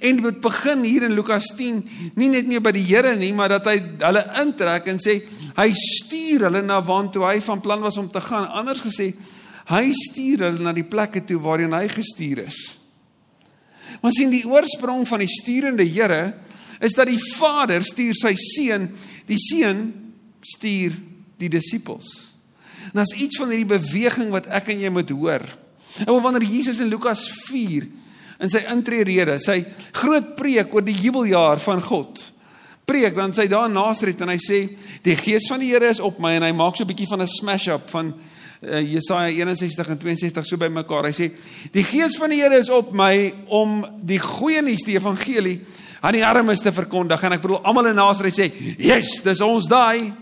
en 0.00 0.16
dit 0.16 0.40
begin 0.40 0.82
hier 0.84 1.02
in 1.02 1.14
Lukas 1.14 1.46
10 1.56 1.88
nie 2.14 2.28
net 2.28 2.46
meer 2.46 2.60
by 2.60 2.72
die 2.72 2.84
Here 2.84 3.16
nie, 3.16 3.32
maar 3.32 3.48
dat 3.48 3.64
hy 3.66 3.82
hulle 3.98 4.24
intrek 4.40 4.86
en 4.86 4.98
sê 4.98 5.22
hy 5.56 5.72
stuur 5.72 6.44
hulle 6.44 6.62
na 6.62 6.82
waartoe 6.82 7.24
hy 7.24 7.40
van 7.40 7.60
plan 7.60 7.80
was 7.80 7.96
om 7.96 8.10
te 8.10 8.20
gaan. 8.20 8.48
Anders 8.48 8.80
gesê, 8.80 9.14
Hy 9.62 9.92
stuur 9.94 10.42
hulle 10.42 10.58
na 10.58 10.72
die 10.72 10.84
plekke 10.84 11.22
toe 11.24 11.38
waarheen 11.38 11.72
hy 11.72 11.86
gestuur 11.88 12.46
is. 12.48 12.78
Maar 14.00 14.12
sien 14.12 14.30
die 14.30 14.46
oorsprong 14.48 15.06
van 15.08 15.22
die 15.24 15.30
sturende 15.30 15.86
Here 15.86 16.34
is 16.82 16.96
dat 16.98 17.06
die 17.06 17.20
Vader 17.36 17.84
stuur 17.86 18.14
sy 18.14 18.34
seun, 18.36 18.88
die 19.26 19.38
seun 19.38 19.86
stuur 20.42 20.96
die 21.38 21.50
disippels. 21.52 22.10
En 22.90 23.00
daar's 23.00 23.14
iets 23.14 23.38
van 23.38 23.52
hierdie 23.52 23.78
beweging 23.78 24.32
wat 24.34 24.48
ek 24.50 24.72
en 24.74 24.82
jy 24.82 24.90
moet 24.90 25.10
hoor. 25.14 25.44
En 26.06 26.22
wanneer 26.24 26.48
Jesus 26.48 26.80
in 26.82 26.90
Lukas 26.90 27.26
4 27.46 27.86
in 28.42 28.50
sy 28.50 28.64
intrede, 28.72 29.36
sy 29.38 29.60
groot 29.94 30.32
preek 30.34 30.72
oor 30.74 30.82
die 30.82 30.96
jubeljaar 30.98 31.60
van 31.62 31.82
God, 31.84 32.24
preek 32.88 33.14
dan 33.14 33.34
sy 33.36 33.46
daar 33.50 33.68
in 33.70 33.76
Nasaret 33.76 34.20
en 34.24 34.32
hy 34.32 34.38
sê 34.42 34.64
die 35.06 35.14
gees 35.18 35.46
van 35.50 35.62
die 35.62 35.70
Here 35.70 35.92
is 35.92 36.02
op 36.02 36.18
my 36.22 36.34
en 36.36 36.48
hy 36.48 36.52
maak 36.56 36.76
so 36.76 36.82
'n 36.82 36.90
bietjie 36.90 37.06
van 37.06 37.22
'n 37.22 37.30
smash 37.30 37.68
up 37.68 37.88
van 37.90 38.14
Jesaja 38.62 39.32
61 39.34 39.88
en 39.90 39.98
62 39.98 40.46
so 40.46 40.56
bymekaar. 40.60 41.08
Hy 41.10 41.14
sê 41.16 41.30
die 41.74 41.82
gees 41.82 42.14
van 42.20 42.30
die 42.30 42.38
Here 42.42 42.60
is 42.62 42.70
op 42.70 42.92
my 42.94 43.32
om 43.50 43.80
die 44.06 44.20
goeie 44.22 44.62
nuus, 44.62 44.84
die 44.86 44.94
evangelie 45.00 45.58
aan 46.02 46.14
die 46.14 46.24
armes 46.26 46.62
te 46.62 46.72
verkondig 46.74 47.22
en 47.22 47.34
ek 47.36 47.42
bedoel 47.42 47.62
almal 47.66 47.90
in 47.90 47.98
Nasaret 47.98 48.38
sê, 48.38 48.52
"Yes, 48.78 49.20
dis 49.22 49.40
ons 49.40 49.66
daai." 49.66 50.12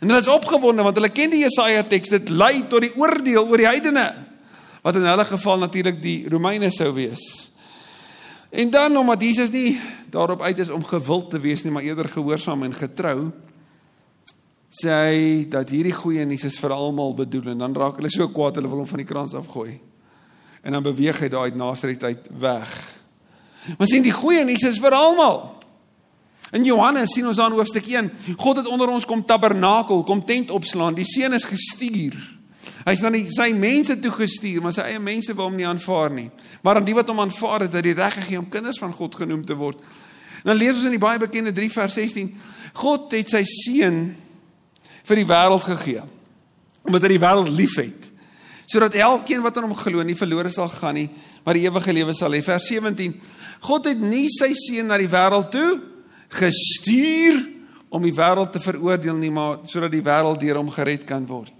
En 0.00 0.08
hulle 0.08 0.20
is 0.20 0.28
opgewonde 0.28 0.82
want 0.82 0.96
hulle 0.96 1.12
ken 1.12 1.30
die 1.30 1.42
Jesaja 1.42 1.82
teks, 1.82 2.08
dit 2.08 2.30
lei 2.30 2.64
tot 2.68 2.80
die 2.80 2.94
oordeel 2.96 3.48
oor 3.48 3.56
die 3.56 3.66
heidene 3.66 4.14
wat 4.82 4.96
in 4.96 5.04
hulle 5.04 5.24
geval 5.24 5.58
natuurlik 5.58 6.02
die 6.02 6.28
Romeine 6.28 6.70
sou 6.70 6.92
wees. 6.94 7.50
En 8.50 8.70
dan 8.70 8.96
omdat 8.96 9.20
Jesus 9.20 9.50
nie 9.50 9.80
daarop 10.10 10.42
uit 10.42 10.58
is 10.58 10.70
om 10.70 10.84
gewild 10.84 11.30
te 11.30 11.40
wees 11.40 11.62
nie, 11.64 11.72
maar 11.72 11.82
eerder 11.82 12.08
gehoorsaam 12.08 12.62
en 12.62 12.74
getrou, 12.74 13.32
sê 14.68 14.92
hy 14.92 15.20
dat 15.48 15.70
hierdie 15.72 15.96
goeie 15.96 16.26
nuus 16.28 16.44
is 16.44 16.58
vir 16.60 16.74
almal 16.76 17.14
bedoel 17.16 17.54
en 17.54 17.64
dan 17.64 17.76
raak 17.76 18.00
hulle 18.00 18.10
so 18.12 18.28
kwaad 18.32 18.60
hulle 18.60 18.68
wil 18.68 18.82
hom 18.82 18.90
van 18.90 19.00
die 19.00 19.08
krans 19.08 19.36
afgooi. 19.38 19.78
En 20.62 20.76
dan 20.76 20.84
beweeg 20.84 21.20
hy 21.24 21.30
daai 21.32 21.56
Nasaret 21.56 22.02
uit 22.04 22.28
weg. 22.40 22.74
Maar 23.78 23.88
sien 23.88 24.04
die 24.04 24.14
goeie 24.14 24.44
nuus 24.44 24.66
is 24.68 24.80
vir 24.82 24.96
almal. 24.96 25.58
In 26.52 26.64
Johannes 26.64 27.12
sien 27.12 27.26
ons 27.28 27.40
aan 27.40 27.52
hoofstuk 27.52 27.88
1, 27.88 28.08
God 28.40 28.62
het 28.62 28.68
onder 28.68 28.88
ons 28.88 29.04
kom 29.04 29.20
tabernakel, 29.24 30.02
kom 30.08 30.22
tent 30.24 30.52
opslaan, 30.54 30.96
die 30.96 31.08
seun 31.08 31.36
is 31.36 31.44
gestuur. 31.48 32.16
Hy's 32.86 33.02
na 33.04 33.10
sy 33.12 33.50
mense 33.56 33.98
toe 34.00 34.12
gestuur, 34.14 34.62
maar 34.64 34.72
sy 34.76 34.86
eie 34.88 35.00
mense 35.02 35.34
wou 35.36 35.48
hom 35.48 35.58
nie 35.58 35.66
aanvaar 35.68 36.14
nie. 36.14 36.28
Maar 36.64 36.80
aan 36.80 36.86
die 36.88 36.96
wat 36.96 37.10
hom 37.12 37.20
aanvaar 37.20 37.66
het, 37.66 37.76
het 37.76 37.90
hy 37.90 37.96
reg 37.98 38.16
gegee 38.20 38.40
om 38.40 38.48
kinders 38.48 38.80
van 38.80 38.94
God 38.96 39.18
genoem 39.20 39.44
te 39.44 39.56
word. 39.58 39.82
En 40.40 40.52
dan 40.52 40.60
lees 40.60 40.78
ons 40.78 40.86
in 40.88 40.96
die 40.96 41.02
baie 41.02 41.20
bekende 41.20 41.52
3 41.52 41.68
vers 41.74 41.98
16, 42.00 42.32
God 42.80 43.12
het 43.12 43.34
sy 43.34 43.42
seun 43.48 44.00
vir 45.08 45.22
die 45.22 45.28
wêreld 45.28 45.66
gegee 45.66 46.04
omdat 46.88 47.04
hy 47.04 47.12
die 47.14 47.22
wêreld 47.24 47.52
liefhet 47.52 48.08
sodat 48.68 48.98
elkeen 49.00 49.44
wat 49.44 49.56
aan 49.56 49.68
hom 49.68 49.76
glo 49.78 50.04
nie 50.04 50.18
verlore 50.18 50.52
sal 50.54 50.70
gaan 50.72 50.98
nie 51.00 51.08
maar 51.44 51.58
die 51.58 51.66
ewige 51.68 51.94
lewe 51.96 52.16
sal 52.16 52.36
hê 52.36 52.42
vers 52.44 52.68
17 52.70 53.16
God 53.68 53.88
het 53.90 54.02
nie 54.02 54.26
sy 54.32 54.52
seun 54.56 54.92
na 54.92 55.00
die 55.00 55.10
wêreld 55.10 55.50
toe 55.54 55.70
gestuur 56.38 57.40
om 57.88 58.04
die 58.04 58.14
wêreld 58.14 58.52
te 58.52 58.62
veroordeel 58.62 59.16
nie 59.16 59.32
maar 59.32 59.64
sodat 59.66 59.94
die 59.94 60.04
wêreld 60.04 60.42
deur 60.44 60.60
hom 60.60 60.72
gered 60.74 61.08
kan 61.08 61.24
word 61.28 61.58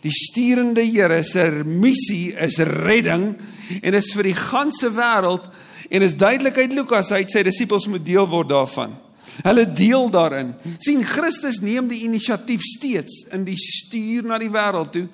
Die 0.00 0.12
sturende 0.14 0.84
Here 0.86 1.22
se 1.22 1.44
missie 1.64 2.32
is 2.32 2.56
redding 2.58 3.34
en 3.82 3.94
is 3.94 4.12
vir 4.16 4.30
die 4.30 4.38
ganse 4.38 4.88
wêreld 4.94 5.50
en 5.92 6.04
is 6.06 6.16
duidelik 6.16 6.56
uit 6.56 6.72
Lukas 6.72 7.12
uit 7.12 7.30
sy 7.30 7.42
disippels 7.44 7.88
moet 7.90 8.04
deel 8.06 8.28
word 8.30 8.48
daarvan. 8.48 8.94
Hulle 9.42 9.66
deel 9.72 10.10
daarin. 10.10 10.54
sien 10.78 11.04
Christus 11.04 11.60
neem 11.60 11.88
die 11.88 12.04
inisiatief 12.04 12.60
steeds 12.62 13.26
in 13.32 13.44
die 13.44 13.56
stuur 13.56 14.26
na 14.28 14.38
die 14.38 14.50
wêreld 14.52 14.92
toe. 14.92 15.08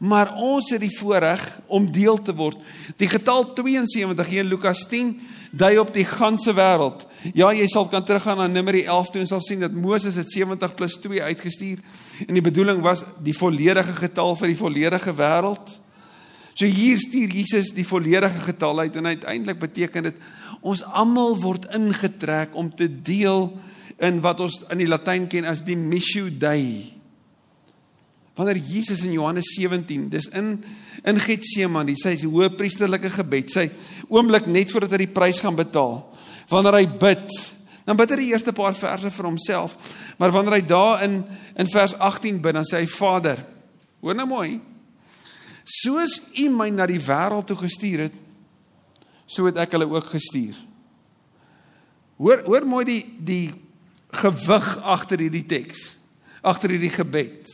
Maar 0.00 0.32
ons 0.40 0.70
het 0.72 0.80
die 0.80 0.96
voorreg 0.96 1.42
om 1.66 1.90
deel 1.92 2.22
te 2.22 2.32
word. 2.34 2.56
Die 2.96 3.08
getal 3.08 3.52
72 3.52 4.30
in 4.32 4.48
Lukas 4.48 4.86
10 4.88 5.20
dui 5.50 5.74
op 5.78 5.90
die 5.92 6.06
ganse 6.06 6.54
wêreld. 6.54 7.04
Ja, 7.34 7.50
jy 7.52 7.66
sal 7.68 7.88
kan 7.90 8.04
teruggaan 8.06 8.38
na 8.38 8.46
Numeri 8.46 8.84
11 8.86 9.10
toe 9.10 9.20
en 9.20 9.28
sal 9.28 9.42
sien 9.44 9.60
dat 9.60 9.74
Moses 9.74 10.16
het 10.16 10.30
70 10.30 10.74
plus 10.78 10.96
2 11.02 11.22
uitgestuur 11.22 11.82
en 12.26 12.34
die 12.38 12.44
bedoeling 12.44 12.80
was 12.84 13.04
die 13.20 13.36
volledige 13.36 13.92
getal 13.98 14.36
vir 14.38 14.54
die 14.54 14.60
volledige 14.60 15.14
wêreld. 15.18 15.79
So 16.60 16.68
hier 16.68 16.98
stuur 17.00 17.32
Jesus 17.32 17.70
die 17.72 17.86
volledige 17.88 18.42
getal 18.44 18.82
uit 18.84 18.96
en 19.00 19.06
uiteindelik 19.06 19.62
beteken 19.62 20.10
dit 20.10 20.16
ons 20.60 20.82
almal 20.84 21.38
word 21.40 21.64
ingetrek 21.72 22.52
om 22.52 22.68
te 22.68 22.84
deel 22.84 23.46
in 23.96 24.18
wat 24.20 24.42
ons 24.44 24.58
in 24.68 24.82
die 24.82 24.88
Latyn 24.90 25.24
ken 25.32 25.48
as 25.48 25.62
die 25.64 25.78
missio 25.80 26.28
dei. 26.28 26.92
Wanneer 28.36 28.60
Jesus 28.60 29.06
in 29.08 29.16
Johannes 29.16 29.54
17, 29.56 30.10
dis 30.12 30.28
in 30.36 30.58
in 31.08 31.16
Getsemane, 31.16 31.94
sy 31.96 32.12
hoë 32.26 32.50
priesterlike 32.52 33.08
gebed, 33.14 33.48
sy 33.48 33.70
oomblik 34.12 34.44
net 34.44 34.68
voordat 34.68 34.98
hy 34.98 35.06
die 35.06 35.14
prys 35.16 35.40
gaan 35.40 35.56
betaal. 35.56 36.02
Wanneer 36.52 36.76
hy 36.76 36.86
bid, 37.00 37.38
dan 37.88 37.96
bid 37.96 38.12
hy 38.12 38.18
die 38.20 38.32
eerste 38.34 38.52
paar 38.52 38.76
verse 38.76 39.08
vir 39.08 39.28
homself, 39.30 39.78
maar 40.20 40.34
wanneer 40.34 40.58
hy 40.58 40.64
daar 40.68 41.06
in 41.08 41.22
in 41.56 41.72
vers 41.72 41.96
18 41.96 42.42
bid, 42.44 42.60
dan 42.60 42.68
sê 42.68 42.82
hy 42.82 42.90
Vader, 43.00 43.40
hoor 44.04 44.20
nou 44.20 44.28
mooi. 44.28 44.58
Soos 45.70 46.16
U 46.34 46.48
my 46.50 46.66
na 46.74 46.88
die 46.90 46.98
wêreld 46.98 47.46
toe 47.46 47.58
gestuur 47.60 48.08
het, 48.08 48.16
so 49.30 49.46
het 49.46 49.60
ek 49.62 49.76
hulle 49.76 49.86
ook 49.86 50.08
gestuur. 50.10 50.56
Hoor 52.20 52.42
hoor 52.48 52.66
mooi 52.68 52.84
die 52.88 53.02
die 53.16 53.44
gewig 54.20 54.68
agter 54.82 55.22
hierdie 55.22 55.46
teks, 55.46 55.94
agter 56.42 56.74
hierdie 56.74 56.92
gebed. 56.92 57.52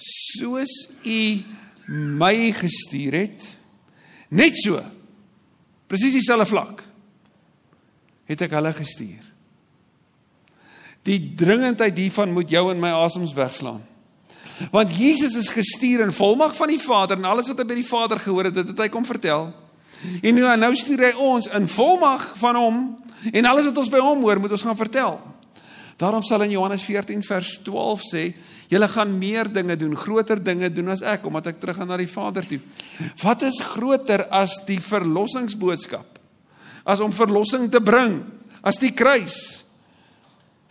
Soos 0.00 0.74
u 1.04 1.22
my 1.90 2.52
gestuur 2.54 3.16
het 3.18 3.48
net 4.30 4.54
so 4.60 4.78
presies 5.90 6.14
dieselfde 6.14 6.46
vlak 6.46 6.84
het 8.30 8.44
ek 8.46 8.54
hulle 8.54 8.72
gestuur. 8.76 9.24
Die 11.08 11.32
dringendheid 11.34 11.96
hiervan 11.98 12.36
moet 12.36 12.52
jou 12.52 12.68
en 12.70 12.80
my 12.82 12.92
asems 13.00 13.34
wegslaan 13.34 13.82
want 14.72 14.92
Jesus 14.96 15.36
is 15.40 15.52
gestuur 15.54 16.04
in 16.04 16.12
volmag 16.12 16.56
van 16.56 16.68
die 16.68 16.80
Vader 16.82 17.16
en 17.16 17.24
alles 17.24 17.48
wat 17.48 17.58
hy 17.58 17.68
by 17.72 17.80
die 17.80 17.88
Vader 17.88 18.20
gehoor 18.20 18.50
het 18.50 18.60
dit 18.60 18.72
het 18.74 18.86
hy 18.86 18.88
kom 18.92 19.08
vertel 19.08 19.50
en 20.22 20.34
nou 20.38 20.56
nou 20.56 20.72
stuur 20.76 21.06
hy 21.08 21.12
ons 21.20 21.50
in 21.56 21.68
volmag 21.68 22.30
van 22.40 22.56
hom 22.56 22.80
en 23.32 23.50
alles 23.50 23.68
wat 23.68 23.82
ons 23.84 23.92
by 23.92 24.00
hom 24.04 24.24
hoor 24.24 24.40
moet 24.40 24.56
ons 24.56 24.66
gaan 24.68 24.78
vertel 24.78 25.20
Daarom 26.00 26.22
sal 26.24 26.40
in 26.46 26.54
Johannes 26.54 26.80
14 26.86 27.20
vers 27.28 27.58
12 27.60 28.04
sê, 28.08 28.22
julle 28.72 28.88
gaan 28.88 29.10
meer 29.20 29.50
dinge 29.52 29.76
doen, 29.76 29.92
groter 29.98 30.40
dinge 30.40 30.70
doen 30.72 30.94
as 30.94 31.02
ek 31.04 31.26
omdat 31.28 31.50
ek 31.52 31.58
terug 31.60 31.76
gaan 31.76 31.90
na 31.92 31.98
die 32.00 32.08
Vader 32.08 32.46
toe. 32.48 32.56
Wat 33.20 33.44
is 33.44 33.60
groter 33.74 34.24
as 34.32 34.56
die 34.64 34.78
verlossingsboodskap? 34.80 36.16
As 36.88 37.02
om 37.04 37.12
verlossing 37.12 37.68
te 37.68 37.82
bring, 37.84 38.22
as 38.64 38.80
die 38.80 38.94
kruis. 38.96 39.36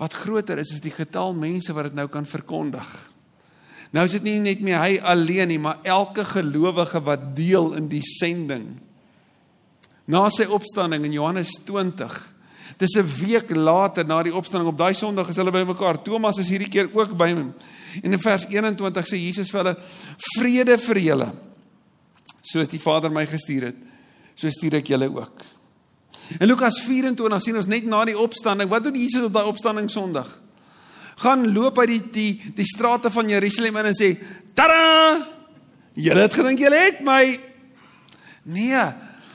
Wat 0.02 0.18
groter 0.18 0.64
is 0.64 0.74
is 0.74 0.82
die 0.82 0.96
getal 0.96 1.38
mense 1.38 1.76
wat 1.78 1.92
dit 1.92 2.00
nou 2.00 2.08
kan 2.10 2.26
verkondig. 2.26 2.90
Nou 3.92 4.06
is 4.06 4.12
dit 4.12 4.24
nie 4.24 4.40
net 4.40 4.60
meer 4.62 4.82
hy 4.82 5.00
alleen 5.02 5.48
nie, 5.48 5.60
maar 5.60 5.80
elke 5.84 6.26
gelowige 6.26 7.02
wat 7.02 7.36
deel 7.36 7.74
in 7.80 7.88
die 7.90 8.04
sending. 8.06 8.76
Na 10.10 10.28
sy 10.30 10.46
opstanding 10.46 11.06
in 11.06 11.16
Johannes 11.18 11.56
20 11.66 12.20
Dis 12.80 12.96
'n 12.96 13.26
week 13.26 13.50
later 13.56 14.06
na 14.06 14.24
die 14.24 14.36
opstanding 14.36 14.72
op 14.72 14.78
daai 14.78 14.94
Sondag 14.94 15.28
is 15.28 15.36
hulle 15.36 15.52
bymekaar. 15.52 16.02
Thomas 16.02 16.38
is 16.38 16.50
hierdie 16.50 16.70
keer 16.70 16.90
ook 16.94 17.18
by 17.18 17.34
hom. 17.34 17.54
En 18.04 18.14
in 18.14 18.20
vers 18.20 18.46
21 18.48 19.06
sê 19.06 19.18
Jesus 19.18 19.50
vir 19.50 19.64
hulle: 19.64 19.78
"Vrede 20.38 20.78
vir 20.78 20.98
julle. 20.98 21.34
Soos 22.42 22.68
die 22.68 22.80
Vader 22.80 23.12
my 23.12 23.26
gestuur 23.26 23.62
het, 23.62 23.76
so 24.36 24.50
stuur 24.50 24.74
ek 24.76 24.88
julle 24.88 25.10
ook." 25.10 25.44
In 26.40 26.48
Lukas 26.48 26.80
24 26.80 27.44
sien 27.44 27.58
ons 27.58 27.68
net 27.68 27.86
na 27.86 28.06
die 28.06 28.18
opstanding, 28.18 28.70
wat 28.70 28.84
doen 28.84 28.96
Jesus 28.96 29.24
op 29.24 29.34
daai 29.34 29.48
opstanding 29.48 29.90
Sondag? 29.90 30.42
Gaan 31.20 31.50
loop 31.54 31.82
hy 31.82 31.86
die 31.90 32.02
die 32.14 32.54
die 32.56 32.68
strate 32.68 33.12
van 33.12 33.30
Jerusalem 33.30 33.82
in 33.82 33.92
en 33.92 33.98
sê: 33.98 34.14
"Tada! 34.56 35.28
Julle 36.00 36.22
het 36.22 36.34
gedink 36.34 36.60
julle 36.60 36.80
het 36.80 37.02
my." 37.04 37.40
Nee, 38.50 38.86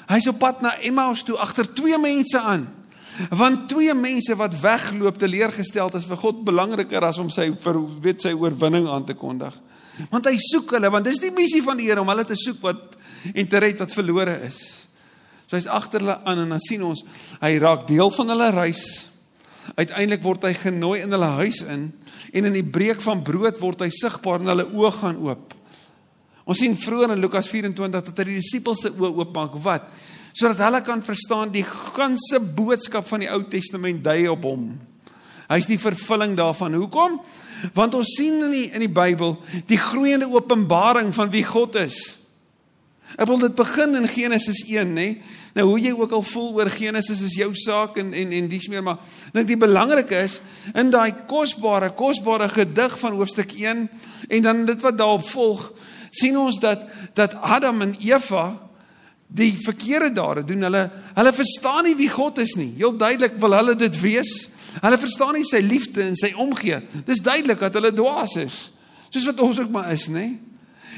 hy's 0.08 0.28
op 0.28 0.38
pad 0.40 0.62
na 0.64 0.78
Emmaus 0.80 1.22
toe 1.22 1.36
agter 1.38 1.68
twee 1.74 1.98
mense 1.98 2.40
aan. 2.40 2.66
Want 3.30 3.68
twee 3.70 3.94
mense 3.94 4.34
wat 4.36 4.56
wegloop 4.60 5.18
te 5.18 5.28
leergestel 5.28 5.92
is 5.94 6.08
vir 6.08 6.18
God 6.18 6.42
belangriker 6.44 7.04
as 7.04 7.20
om 7.22 7.30
sy 7.30 7.52
vir 7.62 7.78
weet 8.02 8.24
sy 8.24 8.32
oorwinning 8.32 8.88
aan 8.90 9.04
te 9.06 9.14
kondig. 9.14 9.54
Want 10.10 10.26
hy 10.26 10.34
soek 10.40 10.74
hulle 10.74 10.90
want 10.90 11.06
dis 11.06 11.22
die 11.22 11.30
missie 11.30 11.62
van 11.62 11.78
die 11.78 11.86
Here 11.86 12.02
om 12.02 12.10
hulle 12.10 12.24
te 12.26 12.38
soek 12.38 12.58
wat 12.64 12.96
en 13.34 13.48
te 13.48 13.60
red 13.62 13.78
wat 13.78 13.94
verlore 13.94 14.34
is. 14.48 14.88
So 15.46 15.56
hy's 15.56 15.70
agter 15.70 16.02
hulle 16.02 16.18
aan 16.24 16.46
en 16.46 16.56
dan 16.56 16.64
sien 16.64 16.82
ons 16.82 17.04
hy 17.40 17.52
raak 17.62 17.86
deel 17.86 18.10
van 18.10 18.34
hulle 18.34 18.50
reis. 18.56 18.84
Uiteindelik 19.74 20.22
word 20.22 20.44
hy 20.44 20.54
genooi 20.58 21.02
in 21.02 21.12
hulle 21.14 21.30
huis 21.40 21.62
in 21.64 21.88
en 22.34 22.48
in 22.50 22.56
die 22.56 22.66
breek 22.66 23.00
van 23.04 23.22
brood 23.24 23.60
word 23.62 23.84
hy 23.84 23.90
sigbaar 23.94 24.42
en 24.42 24.52
hulle 24.52 24.66
oë 24.72 24.92
gaan 25.00 25.22
oop. 25.24 25.54
Ons 26.44 26.60
sien 26.60 26.76
vroeër 26.76 27.14
in 27.14 27.22
Lukas 27.24 27.48
24 27.48 28.04
dat 28.04 28.18
hy 28.20 28.28
die 28.28 28.40
disippels 28.42 28.84
se 28.84 28.92
oë 28.92 29.14
oopmaak. 29.22 29.56
Wat? 29.64 29.88
sodat 30.34 30.64
hulle 30.66 30.82
kan 30.82 31.02
verstaan 31.02 31.52
die 31.54 31.64
ganse 31.64 32.40
boodskap 32.56 33.06
van 33.06 33.22
die 33.22 33.30
Ou 33.30 33.40
Testament 33.46 34.02
dui 34.04 34.26
op 34.28 34.42
hom. 34.48 34.66
Hy's 35.46 35.68
die 35.70 35.78
vervulling 35.78 36.34
daarvan. 36.38 36.74
Hoekom? 36.74 37.20
Want 37.76 37.94
ons 37.94 38.16
sien 38.18 38.40
in 38.42 38.54
die 38.54 38.64
in 38.74 38.82
die 38.82 38.90
Bybel 38.90 39.36
die 39.70 39.78
groeiende 39.78 40.26
openbaring 40.32 41.12
van 41.14 41.30
wie 41.30 41.44
God 41.46 41.78
is. 41.78 42.00
Ek 43.14 43.28
wil 43.30 43.38
dit 43.44 43.54
begin 43.54 43.94
in 43.94 44.08
Genesis 44.10 44.64
1, 44.66 44.90
nê? 44.94 45.08
Nou 45.54 45.68
hoe 45.68 45.78
jy 45.78 45.92
ook 45.94 46.12
al 46.16 46.24
voel 46.26 46.50
oor 46.58 46.70
Genesis 46.72 47.22
is 47.22 47.36
jou 47.38 47.52
saak 47.54 47.98
en 48.02 48.10
en 48.12 48.32
en 48.34 48.48
dis 48.50 48.66
meer 48.68 48.82
maar 48.82 48.98
dink 49.34 49.46
die 49.46 49.58
belangrike 49.60 50.18
is 50.26 50.40
in 50.74 50.90
daai 50.90 51.24
kosbare 51.30 51.92
kosbare 51.94 52.48
gedig 52.50 52.96
van 52.98 53.14
hoofstuk 53.14 53.54
1 53.54 53.84
en 54.28 54.42
dan 54.42 54.64
dit 54.66 54.80
wat 54.82 54.98
daarop 54.98 55.28
volg, 55.28 55.68
sien 56.10 56.38
ons 56.38 56.58
dat 56.58 56.88
dat 57.14 57.36
Adam 57.38 57.82
en 57.86 57.94
Eva 58.02 58.48
die 59.34 59.52
verkeerde 59.62 60.12
dade 60.14 60.44
doen. 60.44 60.66
Hulle 60.66 60.90
hulle 61.14 61.32
verstaan 61.34 61.84
nie 61.86 61.96
wie 61.98 62.10
God 62.10 62.38
is 62.42 62.54
nie. 62.58 62.72
Heel 62.78 62.96
duidelik 62.96 63.38
wil 63.42 63.56
hulle 63.58 63.76
dit 63.78 64.00
wees. 64.00 64.34
Hulle 64.82 64.98
verstaan 64.98 65.38
nie 65.38 65.46
sy 65.46 65.62
liefde 65.62 66.02
en 66.02 66.18
sy 66.18 66.32
omgee. 66.34 66.80
Dis 67.06 67.22
duidelik 67.22 67.62
dat 67.62 67.78
hulle 67.78 67.94
dwaas 67.94 68.34
is. 68.42 68.58
Soos 69.10 69.30
wat 69.30 69.42
ons 69.42 69.60
ook 69.62 69.70
maar 69.70 69.92
is, 69.94 70.08
nê? 70.10 70.32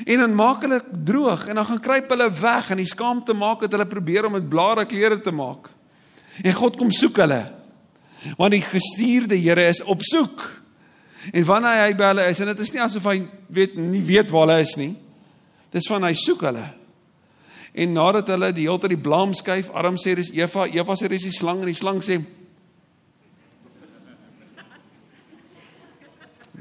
En 0.05 0.19
dan 0.19 0.35
maak 0.35 0.65
hulle 0.67 0.83
droog 1.05 1.47
en 1.47 1.55
dan 1.55 1.67
gaan 1.67 1.81
kruip 1.81 2.11
hulle 2.11 2.31
weg 2.41 2.71
en 2.71 2.77
die 2.83 2.89
skaamte 2.89 3.35
maak 3.35 3.61
dat 3.65 3.73
hulle 3.73 3.87
probeer 3.89 4.27
om 4.27 4.33
met 4.37 4.49
blare 4.49 4.87
klere 4.87 5.21
te 5.21 5.33
maak. 5.33 5.71
En 6.43 6.53
God 6.53 6.77
kom 6.77 6.91
soek 6.93 7.17
hulle. 7.25 7.43
Want 8.37 8.57
die 8.57 8.63
gestuurde 8.65 9.39
Here 9.39 9.69
is 9.69 9.83
op 9.83 10.03
soek. 10.03 10.43
En 11.33 11.45
wanneer 11.45 11.85
hy 11.87 11.93
by 11.97 12.11
hulle 12.13 12.27
is 12.31 12.41
en 12.43 12.51
dit 12.53 12.65
is 12.65 12.73
nie 12.75 12.83
asof 12.83 13.07
hy 13.11 13.21
weet 13.49 13.77
nie 13.79 14.03
weet 14.05 14.31
waar 14.31 14.47
hulle 14.47 14.65
is 14.67 14.75
nie. 14.79 14.93
Dis 15.75 15.89
van 15.91 16.05
hy 16.07 16.13
soek 16.19 16.45
hulle. 16.49 16.67
En 17.77 17.93
nadat 17.93 18.31
hulle 18.33 18.53
die 18.57 18.67
hele 18.69 18.81
tyd 18.81 18.95
die 18.95 19.05
blame 19.05 19.37
skuif, 19.37 19.69
Adam 19.77 19.99
sê 20.01 20.15
dis 20.17 20.33
Eva, 20.37 20.65
Eva 20.73 20.97
sê 20.97 21.11
dis 21.13 21.27
die 21.29 21.35
slang 21.35 21.61
en 21.61 21.71
die 21.71 21.77
slang 21.77 22.03
sê 22.05 22.23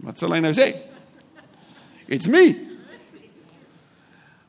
Wat 0.06 0.20
sal 0.22 0.36
hy 0.36 0.42
nou 0.44 0.52
sê? 0.54 0.68
It's 2.06 2.28
me. 2.30 2.75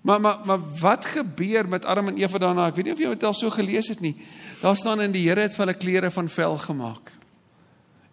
Maar 0.06 0.20
maar 0.20 0.38
maar 0.44 0.60
wat 0.80 1.04
gebeur 1.04 1.68
met 1.68 1.84
Adam 1.84 2.08
en 2.08 2.16
Eva 2.16 2.38
daarna? 2.38 2.68
Ek 2.70 2.76
weet 2.78 2.86
nie 2.86 2.94
of 2.94 3.00
jy 3.02 3.08
dit 3.16 3.24
al 3.26 3.34
so 3.34 3.50
gelees 3.50 3.88
het 3.90 4.00
nie. 4.00 4.14
Daar 4.60 4.76
staan 4.78 5.02
in 5.02 5.14
die 5.14 5.24
Here 5.26 5.42
het 5.42 5.56
vir 5.56 5.64
hulle 5.64 5.78
klere 5.78 6.10
van 6.14 6.28
vel 6.30 6.54
gemaak. 6.62 7.10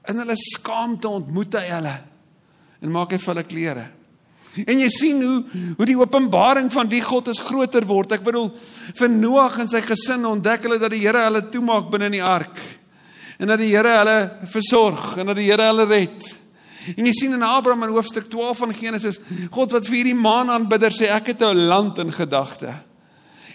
In 0.09 0.17
hulle 0.17 0.35
skaamte 0.35 1.07
ontmoet 1.07 1.53
hy 1.59 1.67
hulle 1.69 1.93
en 2.83 2.91
maak 2.91 3.13
hy 3.13 3.19
vir 3.21 3.33
hulle 3.35 3.45
klere. 3.45 3.85
En 4.65 4.81
jy 4.81 4.89
sien 4.93 5.21
hoe 5.21 5.37
hoe 5.77 5.85
die 5.85 5.97
openbaring 5.99 6.71
van 6.73 6.89
wie 6.89 7.01
God 7.05 7.29
is 7.29 7.41
groter 7.45 7.85
word. 7.85 8.17
Ek 8.17 8.25
bedoel 8.25 8.49
vir 8.97 9.13
Noag 9.13 9.61
en 9.61 9.69
sy 9.69 9.83
gesin 9.85 10.25
ontdek 10.25 10.65
hulle 10.65 10.81
dat 10.81 10.93
die 10.95 11.03
Here 11.05 11.27
hulle 11.27 11.45
toemaak 11.53 11.93
binne 11.93 12.09
in 12.09 12.17
die 12.17 12.25
ark. 12.25 12.57
En 13.37 13.53
dat 13.53 13.61
die 13.61 13.69
Here 13.69 13.99
hulle 13.99 14.17
versorg 14.49 15.19
en 15.21 15.29
dat 15.29 15.37
die 15.37 15.51
Here 15.51 15.69
hulle 15.69 15.85
red. 15.93 16.25
En 16.97 17.05
jy 17.05 17.13
sien 17.15 17.33
in 17.33 17.43
Abraham 17.43 17.83
in 17.87 17.93
hoofstuk 17.95 18.29
12 18.31 18.57
van 18.57 18.73
Genesis, 18.73 19.19
God 19.51 19.71
wat 19.71 19.87
vir 19.87 20.01
hierdie 20.01 20.17
maanaanbidder 20.17 20.91
sê 20.91 21.11
ek 21.11 21.33
het 21.33 21.41
'n 21.43 21.67
land 21.67 21.97
in 21.97 22.11
gedagte. 22.11 22.73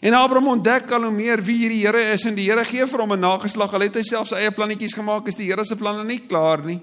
En 0.01 0.15
Abraham 0.15 0.49
ontdek 0.49 0.91
al 0.91 1.03
hoe 1.03 1.13
meer 1.13 1.43
wie 1.43 1.57
hierdie 1.57 1.87
Here 1.87 2.13
is 2.13 2.25
en 2.25 2.35
die 2.35 2.47
Here 2.47 2.65
gee 2.65 2.87
vir 2.87 3.01
hom 3.01 3.13
'n 3.13 3.21
nageslag. 3.21 3.73
Al 3.75 3.81
het 3.81 3.95
hy 3.95 4.03
self 4.03 4.29
sy 4.29 4.37
eie 4.37 4.51
plannetjies 4.51 4.95
gemaak, 4.95 5.27
is 5.27 5.35
die 5.35 5.47
Here 5.47 5.65
se 5.65 5.77
planne 5.77 6.05
nie 6.05 6.27
klaar 6.27 6.65
nie. 6.65 6.81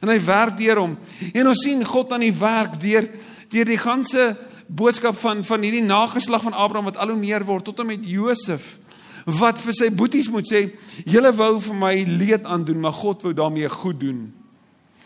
En 0.00 0.08
hy 0.08 0.20
werk 0.20 0.56
deur 0.56 0.76
hom. 0.76 0.98
En 1.34 1.48
ons 1.48 1.62
sien 1.62 1.84
God 1.84 2.12
aan 2.12 2.20
die 2.20 2.32
werk 2.32 2.80
deur 2.80 3.08
deur 3.48 3.64
die 3.64 3.78
ganse 3.78 4.36
boodskap 4.66 5.16
van 5.16 5.44
van 5.44 5.62
hierdie 5.62 5.82
nageslag 5.82 6.42
van 6.42 6.52
Abraham 6.52 6.84
wat 6.84 6.96
al 6.96 7.08
hoe 7.08 7.16
meer 7.16 7.44
word 7.44 7.64
tot 7.64 7.80
en 7.80 7.86
met 7.86 8.04
Josef 8.06 8.78
wat 9.24 9.58
vir 9.60 9.74
sy 9.74 9.90
boeties 9.90 10.28
moet 10.28 10.46
sê, 10.48 10.72
julle 11.04 11.32
wou 11.32 11.60
vir 11.60 11.74
my 11.74 12.04
leed 12.04 12.44
aandoen, 12.44 12.80
maar 12.80 12.92
God 12.92 13.22
wou 13.22 13.34
daarmee 13.34 13.68
goed 13.68 14.00
doen 14.00 14.32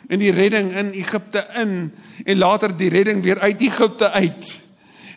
in 0.09 0.23
die 0.23 0.33
redding 0.35 0.73
in 0.77 0.93
Egipte 0.97 1.45
in 1.59 1.93
en 2.25 2.39
later 2.39 2.77
die 2.77 2.91
redding 2.91 3.23
weer 3.23 3.41
uit 3.41 3.61
Egipte 3.61 4.11
uit. 4.11 4.61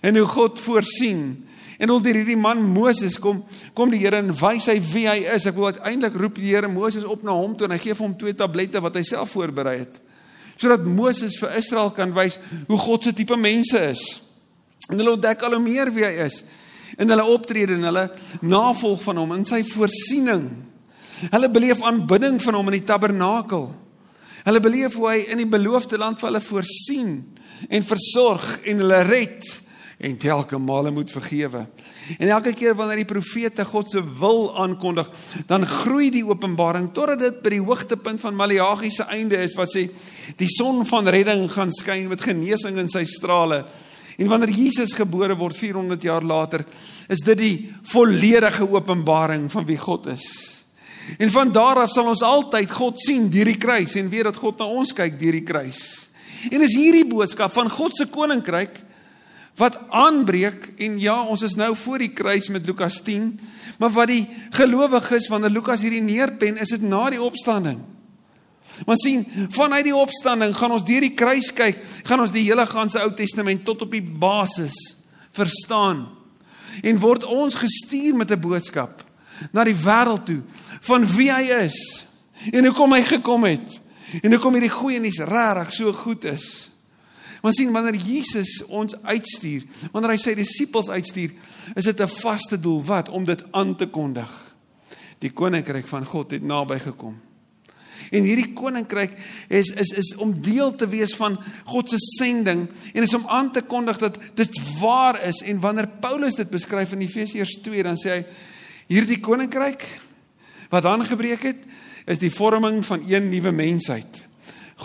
En 0.01 0.17
hoe 0.17 0.27
God 0.27 0.59
voorsien. 0.59 1.45
En 1.77 1.89
al 1.89 2.01
deur 2.01 2.15
hierdie 2.15 2.37
man 2.39 2.61
Moses 2.63 3.17
kom 3.19 3.43
kom 3.73 3.89
die 3.91 3.99
Here 3.99 4.21
en 4.21 4.31
wys 4.31 4.69
hy 4.71 4.77
wie 4.93 5.07
hy 5.09 5.17
is. 5.35 5.47
Ek 5.49 5.57
wil 5.57 5.73
uiteindelik 5.73 6.15
roep 6.19 6.39
die 6.39 6.53
Here 6.53 6.69
Moses 6.71 7.03
op 7.03 7.23
na 7.25 7.35
hom 7.35 7.55
toe 7.57 7.67
en 7.67 7.75
hy 7.75 7.81
gee 7.83 7.95
vir 7.95 8.07
hom 8.07 8.17
twee 8.19 8.35
tablette 8.37 8.81
wat 8.83 8.95
hy 8.95 9.03
self 9.07 9.33
voorberei 9.35 9.79
het. 9.81 9.97
Sodat 10.55 10.85
Moses 10.87 11.35
vir 11.41 11.57
Israel 11.59 11.91
kan 11.91 12.13
wys 12.15 12.39
hoe 12.69 12.79
God 12.79 13.03
se 13.03 13.15
tipe 13.15 13.35
mense 13.35 13.81
is. 13.89 14.05
En 14.87 14.99
hulle 14.99 15.17
ontdek 15.17 15.43
al 15.43 15.57
hoe 15.57 15.63
meer 15.63 15.91
wie 15.91 16.05
hy 16.07 16.13
is 16.29 16.43
in 17.01 17.09
hulle 17.11 17.25
optrede 17.27 17.75
en 17.75 17.87
hulle 17.89 18.05
navolg 18.45 19.01
van 19.03 19.17
hom 19.19 19.33
in 19.35 19.45
sy 19.47 19.61
voorsiening. 19.67 20.45
Hulle 21.31 21.49
beleef 21.51 21.81
aanbidding 21.83 22.37
van 22.43 22.57
hom 22.59 22.71
in 22.71 22.77
die 22.79 22.87
tabernakel. 22.87 23.67
Hulle 24.45 24.61
beleef 24.61 24.93
hoe 24.99 25.07
hy 25.09 25.19
in 25.33 25.41
die 25.41 25.49
beloofde 25.49 25.97
land 25.97 26.19
vir 26.21 26.29
hulle 26.29 26.43
voorsien 26.43 27.13
en 27.65 27.85
versorg 27.85 28.59
en 28.69 28.83
hulle 28.83 28.99
red 29.07 29.47
en 30.05 30.17
telke 30.19 30.59
male 30.59 30.91
moet 30.91 31.11
vergewe. 31.11 31.63
En 32.19 32.29
elke 32.29 32.53
keer 32.53 32.75
wanneer 32.77 32.99
die 33.01 33.09
profete 33.09 33.65
God 33.65 33.89
se 33.89 34.03
wil 34.19 34.49
aankondig, 34.61 35.09
dan 35.49 35.65
groei 35.65 36.11
die 36.13 36.25
openbaring 36.27 36.91
totdat 36.93 37.23
dit 37.23 37.39
by 37.41 37.55
die 37.55 37.63
hoogtepunt 37.63 38.21
van 38.21 38.37
Maleagi 38.37 38.91
se 38.93 39.07
einde 39.15 39.39
is 39.41 39.55
wat 39.57 39.71
sê 39.73 39.87
die 40.37 40.51
son 40.51 40.83
van 40.85 41.09
redding 41.09 41.47
gaan 41.51 41.73
skyn 41.73 42.09
met 42.11 42.21
genesing 42.21 42.77
in 42.81 42.91
sy 42.91 43.05
strale. 43.09 43.63
En 44.19 44.29
wanneer 44.31 44.53
Jesus 44.53 44.93
gebore 44.95 45.35
word 45.39 45.57
400 45.57 46.03
jaar 46.05 46.23
later, 46.23 46.63
is 47.09 47.23
dit 47.25 47.39
die 47.39 47.55
volledige 47.91 48.67
openbaring 48.67 49.49
van 49.51 49.65
wie 49.67 49.79
God 49.79 50.13
is. 50.13 50.54
En 51.17 51.31
van 51.31 51.51
daar 51.51 51.83
af 51.83 51.91
sal 51.93 52.09
ons 52.09 52.23
altyd 52.25 52.71
God 52.71 52.99
sien 53.01 53.29
deur 53.29 53.45
die 53.45 53.59
kruis 53.61 53.95
en 53.99 54.09
weet 54.09 54.29
dat 54.29 54.39
God 54.41 54.59
na 54.59 54.65
ons 54.65 54.93
kyk 54.95 55.19
deur 55.19 55.37
die 55.37 55.45
kruis. 55.45 55.81
En 56.51 56.61
is 56.65 56.75
hierdie 56.77 57.05
boodskap 57.07 57.53
van 57.53 57.69
God 57.71 57.95
se 57.97 58.07
koninkryk 58.11 58.81
wat 59.55 59.77
aanbreek 59.95 60.73
en 60.83 60.97
ja, 60.99 61.15
ons 61.23 61.45
is 61.47 61.55
nou 61.55 61.71
voor 61.79 62.01
die 62.03 62.11
kruis 62.11 62.49
met 62.51 62.65
Lukas 62.67 62.99
10, 63.07 63.29
maar 63.79 63.93
wat 63.95 64.11
die 64.11 64.25
gelowiges 64.57 65.29
wanneer 65.31 65.53
Lukas 65.53 65.85
hierdie 65.85 66.03
neerpen, 66.03 66.59
is 66.59 66.73
dit 66.75 66.83
na 66.83 67.05
die 67.13 67.21
opstanding. 67.21 67.79
Want 68.83 68.99
sien, 68.99 69.23
vanuit 69.55 69.87
die 69.87 69.95
opstanding 69.95 70.51
gaan 70.57 70.75
ons 70.75 70.83
deur 70.83 71.05
die 71.05 71.13
kruis 71.15 71.53
kyk, 71.55 71.79
gaan 72.03 72.25
ons 72.25 72.35
die 72.35 72.43
hele 72.43 72.65
ganse 72.67 72.99
Ou 72.99 73.13
Testament 73.15 73.63
tot 73.63 73.85
op 73.87 73.95
die 73.95 74.03
basis 74.03 74.75
verstaan 75.35 76.09
en 76.83 76.99
word 76.99 77.23
ons 77.31 77.55
gestuur 77.55 78.15
met 78.19 78.31
'n 78.31 78.41
boodskap 78.41 79.04
na 79.51 79.63
die 79.63 79.77
wêreld 79.77 80.25
toe 80.25 80.41
van 80.87 81.07
wie 81.15 81.31
hy 81.31 81.43
is 81.65 81.79
en 82.51 82.65
hoekom 82.65 82.93
hy 82.93 83.01
gekom 83.01 83.47
het 83.47 83.81
en 84.21 84.31
hoekom 84.31 84.57
hierdie 84.57 84.73
goeie 84.73 85.01
nuus 85.01 85.19
regtig 85.25 85.73
so 85.73 85.93
goed 85.93 86.25
is. 86.29 86.47
Want 87.41 87.57
sien 87.57 87.73
wanneer 87.73 87.97
Jesus 88.01 88.63
ons 88.73 88.95
uitstuur, 89.05 89.65
wanneer 89.93 90.15
hy 90.15 90.17
sy 90.21 90.33
disippels 90.37 90.89
uitstuur, 90.89 91.35
is 91.75 91.85
dit 91.85 92.01
'n 92.01 92.07
vaste 92.07 92.57
doel 92.57 92.81
wat 92.83 93.09
om 93.09 93.25
dit 93.25 93.43
aan 93.51 93.75
te 93.75 93.85
kondig. 93.85 94.29
Die 95.19 95.29
koninkryk 95.29 95.87
van 95.87 96.05
God 96.05 96.31
het 96.31 96.41
naby 96.41 96.79
gekom. 96.79 97.21
En 98.11 98.23
hierdie 98.23 98.53
koninkryk 98.53 99.15
is 99.49 99.69
is 99.69 99.91
is 99.91 100.15
om 100.21 100.33
deel 100.41 100.75
te 100.75 100.87
wees 100.87 101.15
van 101.15 101.37
God 101.65 101.89
se 101.89 101.97
sending 101.99 102.67
en 102.93 103.03
is 103.03 103.13
om 103.13 103.27
aan 103.27 103.51
te 103.51 103.61
kondig 103.61 103.97
dat 103.97 104.19
dit 104.35 104.59
waar 104.79 105.21
is 105.27 105.41
en 105.41 105.59
wanneer 105.59 105.87
Paulus 105.99 106.35
dit 106.35 106.49
beskryf 106.49 106.91
in 106.91 107.01
Efesiërs 107.01 107.59
2 107.63 107.83
dan 107.83 107.97
sê 107.97 108.09
hy 108.09 108.25
hierdie 108.87 109.19
koninkryk 109.19 109.85
wat 110.69 110.85
aangebreek 110.85 111.43
het, 111.43 111.61
is 112.05 112.19
die 112.21 112.31
vorming 112.33 112.83
van 112.85 113.03
een 113.07 113.29
nuwe 113.29 113.51
mensheid. 113.51 114.23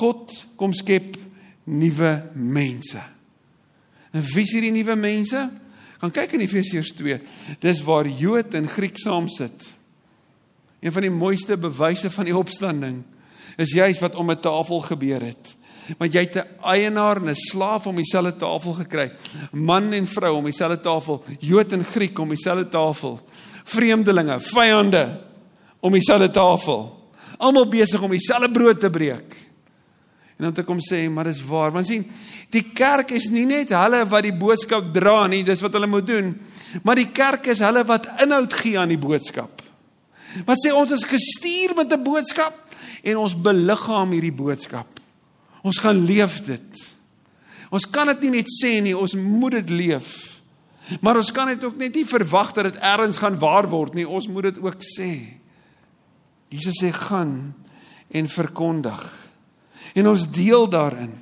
God 0.00 0.32
kom 0.56 0.72
skep 0.72 1.16
nuwe 1.64 2.12
mense. 2.34 3.00
En 4.10 4.22
wie 4.22 4.44
is 4.44 4.54
hierdie 4.54 4.74
nuwe 4.74 4.96
mense? 4.96 5.50
Gaan 6.00 6.14
kyk 6.14 6.32
in 6.36 6.44
Efesiërs 6.46 6.94
2. 6.96 7.20
Dis 7.60 7.82
waar 7.84 8.08
Jood 8.08 8.54
en 8.56 8.68
Griek 8.68 8.98
saam 8.98 9.28
sit. 9.28 9.68
Een 10.80 10.92
van 10.92 11.04
die 11.04 11.12
mooiste 11.12 11.58
bewyse 11.60 12.10
van 12.10 12.28
die 12.30 12.36
opstanding 12.36 13.02
is 13.60 13.74
juis 13.76 14.00
wat 14.00 14.16
om 14.16 14.30
'n 14.30 14.40
tafel 14.40 14.80
gebeur 14.80 15.20
het. 15.20 15.56
Want 15.98 16.12
jy 16.12 16.20
het 16.20 16.36
'n 16.36 16.64
eienaar 16.64 17.16
en 17.16 17.28
'n 17.28 17.34
slaaf 17.34 17.86
om 17.86 17.96
dieselfde 17.96 18.36
tafel 18.36 18.72
gekry. 18.72 19.12
Man 19.52 19.92
en 19.92 20.06
vrou 20.06 20.36
om 20.36 20.44
dieselfde 20.44 20.80
tafel, 20.80 21.24
Jood 21.38 21.72
en 21.72 21.84
Griek 21.84 22.18
om 22.18 22.28
dieselfde 22.28 22.68
tafel. 22.68 23.20
Vreemdelinge, 23.70 24.40
vyande 24.40 25.04
om 25.80 25.94
dieselfde 25.94 26.30
tafel. 26.34 26.82
Almal 27.38 27.68
besig 27.70 28.02
om 28.02 28.12
dieselfde 28.12 28.50
brood 28.52 28.80
te 28.80 28.90
breek. 28.90 29.36
En 30.40 30.48
dan 30.48 30.56
te 30.56 30.64
kom 30.64 30.80
sê, 30.80 31.04
maar 31.12 31.28
dis 31.28 31.42
waar. 31.44 31.72
Want 31.72 31.88
sien, 31.88 32.06
die 32.52 32.64
kerk 32.74 33.12
is 33.16 33.28
nie 33.32 33.46
net 33.48 33.74
hulle 33.76 34.02
wat 34.08 34.24
die 34.24 34.36
boodskap 34.36 34.88
dra 34.94 35.26
nie, 35.28 35.42
dis 35.44 35.60
wat 35.60 35.76
hulle 35.76 35.88
moet 35.90 36.06
doen. 36.08 36.32
Maar 36.86 37.00
die 37.02 37.10
kerk 37.12 37.50
is 37.52 37.60
hulle 37.64 37.82
wat 37.84 38.08
inhoud 38.24 38.54
gee 38.62 38.78
aan 38.80 38.92
die 38.92 39.00
boodskap. 39.00 39.62
Wat 40.46 40.62
sê 40.62 40.72
ons 40.74 40.94
is 40.94 41.04
gestuur 41.04 41.74
met 41.76 41.92
'n 41.92 42.02
boodskap 42.02 42.54
en 43.02 43.16
ons 43.16 43.34
beliggaam 43.34 44.12
hierdie 44.12 44.32
boodskap. 44.32 44.86
Ons 45.62 45.78
gaan 45.78 46.04
leef 46.04 46.40
dit. 46.44 46.88
Ons 47.70 47.86
kan 47.90 48.06
dit 48.06 48.20
nie 48.22 48.40
net 48.40 48.48
sê 48.48 48.80
nie, 48.82 48.96
ons 48.96 49.14
moet 49.14 49.52
dit 49.52 49.70
leef. 49.70 50.29
Maar 51.00 51.20
ons 51.20 51.32
kan 51.32 51.46
dit 51.52 51.64
ook 51.64 51.76
net 51.78 51.94
nie 51.94 52.06
verwag 52.06 52.52
dat 52.56 52.72
dit 52.72 52.80
ergens 52.82 53.20
gaan 53.22 53.38
waar 53.38 53.68
word 53.70 53.94
nie. 53.94 54.08
Ons 54.08 54.26
moet 54.28 54.50
dit 54.50 54.58
ook 54.62 54.82
sê. 54.82 55.12
Jesus 56.50 56.80
sê 56.82 56.90
gaan 56.94 57.54
en 58.10 58.28
verkondig. 58.28 59.02
En 59.94 60.10
ons 60.10 60.26
deel 60.30 60.66
daarin. 60.70 61.12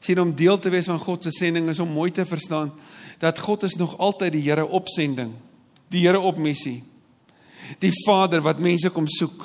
Sien 0.00 0.20
om 0.20 0.34
deel 0.36 0.58
te 0.58 0.70
wees 0.70 0.88
van 0.90 1.00
God 1.02 1.24
se 1.24 1.32
sending 1.34 1.68
is 1.72 1.80
om 1.82 1.90
mooi 1.90 2.10
te 2.14 2.26
verstaan 2.28 2.70
dat 3.18 3.38
God 3.38 3.64
is 3.66 3.74
nog 3.80 3.96
altyd 3.98 4.36
die 4.36 4.44
Here 4.44 4.66
op 4.66 4.88
sending, 4.92 5.32
die 5.88 6.04
Here 6.04 6.20
op 6.20 6.36
missie. 6.36 6.82
Die 7.82 7.92
Vader 8.04 8.44
wat 8.44 8.60
mense 8.62 8.92
kom 8.94 9.08
soek 9.08 9.42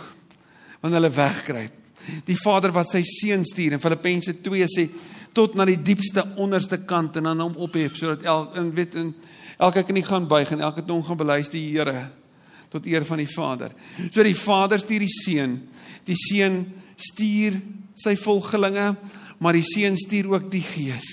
wanneer 0.82 1.00
hulle 1.00 1.16
wegkruip. 1.16 1.81
Die 2.28 2.38
Vader 2.40 2.74
wat 2.76 2.90
sy 2.92 3.04
seun 3.08 3.46
stuur 3.48 3.78
in 3.78 3.84
Filippense 3.84 4.34
2 4.44 4.70
sê 4.72 4.88
tot 5.34 5.56
na 5.56 5.66
die 5.68 5.80
diepste 5.80 6.24
onderste 6.42 6.82
kant 6.88 7.18
en 7.20 7.30
dan 7.30 7.44
hom 7.44 7.56
ophef 7.64 7.96
sodat 8.00 8.26
elke 8.28 8.64
weet 8.76 8.98
en 9.00 9.14
elke 9.62 9.84
knie 9.88 10.04
gaan 10.04 10.28
buig 10.28 10.52
en 10.52 10.64
elke 10.66 10.84
tong 10.88 11.04
gaan 11.08 11.20
bely 11.20 11.40
die 11.52 11.70
Here 11.72 12.10
tot 12.72 12.88
eer 12.88 13.04
van 13.06 13.20
die 13.20 13.28
Vader. 13.28 13.74
So 14.12 14.24
die 14.24 14.38
Vader 14.38 14.80
stuur 14.80 15.04
die 15.04 15.12
seun, 15.12 15.58
die 16.08 16.16
seun 16.16 16.62
stuur 16.96 17.58
sy 18.00 18.16
volgelinge, 18.16 18.94
maar 19.44 19.58
die 19.58 19.66
seun 19.66 19.98
stuur 20.00 20.30
ook 20.32 20.48
die 20.54 20.64
Gees. 20.64 21.10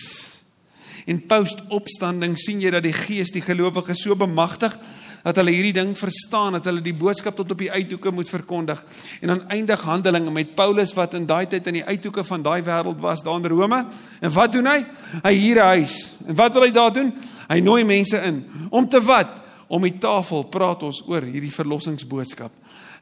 En 1.08 1.22
post-opstanding 1.26 2.36
sien 2.38 2.60
jy 2.62 2.70
dat 2.74 2.84
die 2.86 2.94
Gees 2.94 3.32
die 3.34 3.42
gelowiges 3.42 4.04
so 4.04 4.14
bemagtig 4.18 4.76
dat 5.22 5.36
hulle 5.40 5.52
hierdie 5.54 5.74
ding 5.76 5.94
verstaan, 5.98 6.56
dat 6.58 6.68
hulle 6.68 6.82
die 6.84 6.94
boodskap 6.96 7.36
tot 7.36 7.50
op 7.50 7.58
die 7.58 7.70
uithoeke 7.72 8.12
moet 8.14 8.28
verkondig. 8.30 8.84
En 9.20 9.32
dan 9.32 9.42
eindig 9.48 9.82
Handelinge 9.82 10.30
met 10.34 10.54
Paulus 10.54 10.94
wat 10.96 11.14
in 11.18 11.26
daai 11.26 11.46
tyd 11.46 11.66
in 11.66 11.80
die 11.80 11.84
uithoeke 11.84 12.24
van 12.24 12.42
daai 12.42 12.62
wêreld 12.62 13.00
was, 13.02 13.22
daar 13.22 13.40
in 13.40 13.50
Rome. 13.50 13.84
En 14.20 14.32
wat 14.32 14.52
doen 14.52 14.66
hy? 14.66 14.78
Hy 15.22 15.34
huur 15.34 15.62
'n 15.62 15.68
huis. 15.78 16.14
En 16.26 16.34
wat 16.34 16.52
wil 16.52 16.62
hy 16.62 16.70
daar 16.70 16.92
doen? 16.92 17.12
Hy 17.48 17.60
nooi 17.60 17.84
mense 17.84 18.16
in 18.16 18.44
om 18.70 18.88
te 18.88 19.00
wat? 19.00 19.42
Om 19.68 19.82
die 19.82 19.98
tafel 19.98 20.44
praat 20.44 20.82
ons 20.82 21.02
oor 21.06 21.22
hierdie 21.22 21.52
verlossingsboodskap. 21.52 22.52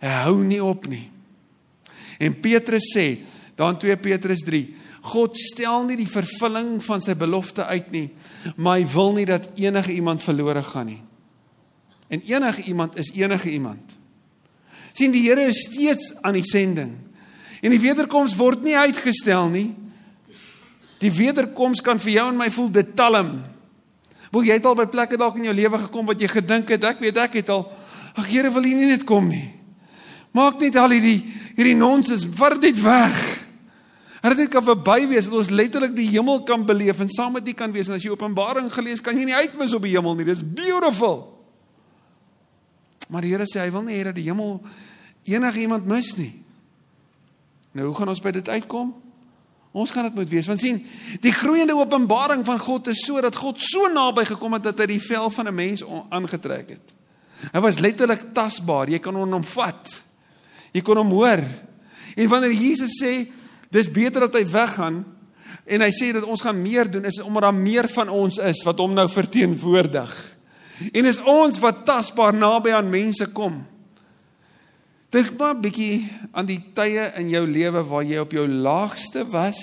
Hy 0.00 0.08
hou 0.08 0.42
nie 0.44 0.62
op 0.62 0.86
nie. 0.86 1.10
En 2.18 2.40
Petrus 2.40 2.92
sê, 2.96 3.22
dan 3.54 3.78
2 3.78 3.96
Petrus 3.96 4.42
3, 4.44 4.74
God 5.12 5.38
stel 5.38 5.84
nie 5.86 5.96
die 5.96 6.10
vervulling 6.10 6.82
van 6.82 7.00
sy 7.00 7.14
belofte 7.14 7.64
uit 7.64 7.92
nie, 7.94 8.10
maar 8.56 8.80
hy 8.80 8.86
wil 8.90 9.12
nie 9.12 9.26
dat 9.28 9.50
enige 9.54 9.92
iemand 9.92 10.22
verlore 10.22 10.62
gaan 10.62 10.86
nie. 10.86 11.02
En 12.08 12.22
enige 12.22 12.62
iemand 12.62 12.98
is 12.98 13.12
enige 13.12 13.50
iemand. 13.50 13.98
sien 14.96 15.12
die 15.12 15.26
Here 15.28 15.44
is 15.50 15.66
steeds 15.68 16.14
aan 16.24 16.38
die 16.38 16.44
sending. 16.44 16.94
En 17.60 17.72
die 17.72 17.80
wederkoms 17.80 18.36
word 18.36 18.62
nie 18.64 18.76
uitgestel 18.76 19.50
nie. 19.52 19.68
Die 21.02 21.12
wederkoms 21.12 21.82
kan 21.84 22.00
vir 22.00 22.14
jou 22.14 22.30
en 22.30 22.40
my 22.40 22.48
voel 22.52 22.70
dit 22.72 22.94
talm. 22.96 23.34
Wil 24.32 24.48
jy 24.48 24.56
het 24.56 24.68
al 24.68 24.78
by 24.78 24.86
plekke 24.90 25.18
dalk 25.20 25.36
in 25.36 25.50
jou 25.50 25.56
lewe 25.56 25.82
gekom 25.84 26.08
wat 26.08 26.20
jy 26.20 26.30
gedink 26.32 26.72
het 26.72 26.88
ek 26.88 27.04
weet 27.04 27.20
ek 27.26 27.38
het 27.42 27.52
al 27.52 27.66
ag 28.16 28.30
Here 28.32 28.50
wil 28.52 28.64
nie 28.64 28.88
net 28.88 29.04
kom 29.04 29.28
nie. 29.28 29.52
Maak 30.32 30.60
net 30.60 30.76
al 30.80 30.96
hierdie 30.96 31.20
hierdie 31.56 31.76
nonsens 31.76 32.24
vat 32.36 32.56
dit 32.60 32.76
weg. 32.80 33.20
Dat 34.24 34.40
dit 34.40 34.50
kan 34.50 34.64
verby 34.64 35.04
wees 35.12 35.28
dat 35.28 35.38
ons 35.38 35.52
letterlik 35.54 35.92
die 35.94 36.08
hemel 36.10 36.40
kan 36.48 36.64
beleef 36.66 36.98
en 37.00 37.12
saam 37.12 37.36
met 37.36 37.46
U 37.46 37.52
kan 37.54 37.72
wees 37.72 37.88
en 37.88 37.94
as 37.94 38.02
jy 38.02 38.10
Openbaring 38.10 38.72
gelees 38.72 39.00
kan 39.04 39.16
jy 39.16 39.28
nie 39.28 39.36
uitmis 39.36 39.76
op 39.76 39.84
die 39.84 39.92
hemel 39.92 40.16
nie. 40.16 40.26
Dis 40.26 40.42
beautiful. 40.42 41.35
Maar 43.06 43.22
die 43.22 43.32
Here 43.34 43.46
sê 43.46 43.62
hy 43.62 43.70
wil 43.70 43.86
nie 43.86 43.98
hê 43.98 44.04
dat 44.08 44.14
die 44.14 44.26
hemel 44.26 44.60
enigiemand 45.24 45.86
mis 45.86 46.14
nie. 46.16 46.32
Nou 47.76 47.90
hoe 47.90 47.96
gaan 47.98 48.08
ons 48.08 48.22
by 48.24 48.32
dit 48.38 48.48
uitkom? 48.48 48.94
Ons 49.76 49.92
gaan 49.92 50.08
dit 50.08 50.14
moet 50.16 50.30
wees. 50.32 50.46
Want 50.48 50.62
sien, 50.62 50.78
die 51.20 51.34
groeiende 51.34 51.76
openbaring 51.76 52.44
van 52.46 52.58
God 52.58 52.88
is 52.88 53.02
so 53.04 53.20
dat 53.20 53.36
God 53.36 53.60
so 53.60 53.90
naby 53.92 54.24
gekom 54.24 54.56
het 54.56 54.64
dat 54.70 54.78
hy 54.80 54.86
die 54.94 55.02
vel 55.02 55.28
van 55.30 55.48
'n 55.48 55.54
mens 55.54 55.84
aangetrek 56.08 56.70
het. 56.70 56.94
Hy 57.52 57.60
was 57.60 57.78
letterlik 57.78 58.32
tasbaar. 58.32 58.88
Jy 58.88 58.98
kan 58.98 59.14
hom 59.14 59.44
vat. 59.44 60.02
Jy 60.72 60.80
kon 60.80 60.96
hom 60.96 61.10
hoor. 61.10 61.44
En 62.16 62.28
wanneer 62.28 62.52
Jesus 62.52 62.96
sê 63.02 63.28
dis 63.70 63.90
beter 63.90 64.20
dat 64.20 64.34
hy 64.34 64.46
weggaan 64.46 65.04
en 65.66 65.80
hy 65.80 65.90
sê 65.90 66.12
dat 66.12 66.24
ons 66.24 66.40
gaan 66.40 66.62
meer 66.62 66.90
doen 66.90 67.04
is 67.04 67.20
omdat 67.20 67.42
daar 67.42 67.54
meer 67.54 67.88
van 67.88 68.08
ons 68.08 68.38
is 68.38 68.62
wat 68.64 68.78
hom 68.78 68.94
nou 68.94 69.08
verteenwoordig. 69.08 70.35
En 70.92 71.04
is 71.04 71.20
ons 71.22 71.58
wat 71.58 71.84
tasbaar 71.84 72.34
naby 72.34 72.74
aan 72.76 72.90
mense 72.90 73.26
kom. 73.32 73.64
Dink 75.08 75.38
maar 75.38 75.54
'n 75.54 75.60
bietjie 75.60 76.10
aan 76.32 76.46
die 76.46 76.62
tye 76.74 77.12
in 77.16 77.28
jou 77.30 77.46
lewe 77.46 77.82
waar 77.84 78.04
jy 78.04 78.18
op 78.18 78.32
jou 78.32 78.48
laagste 78.48 79.24
was 79.30 79.60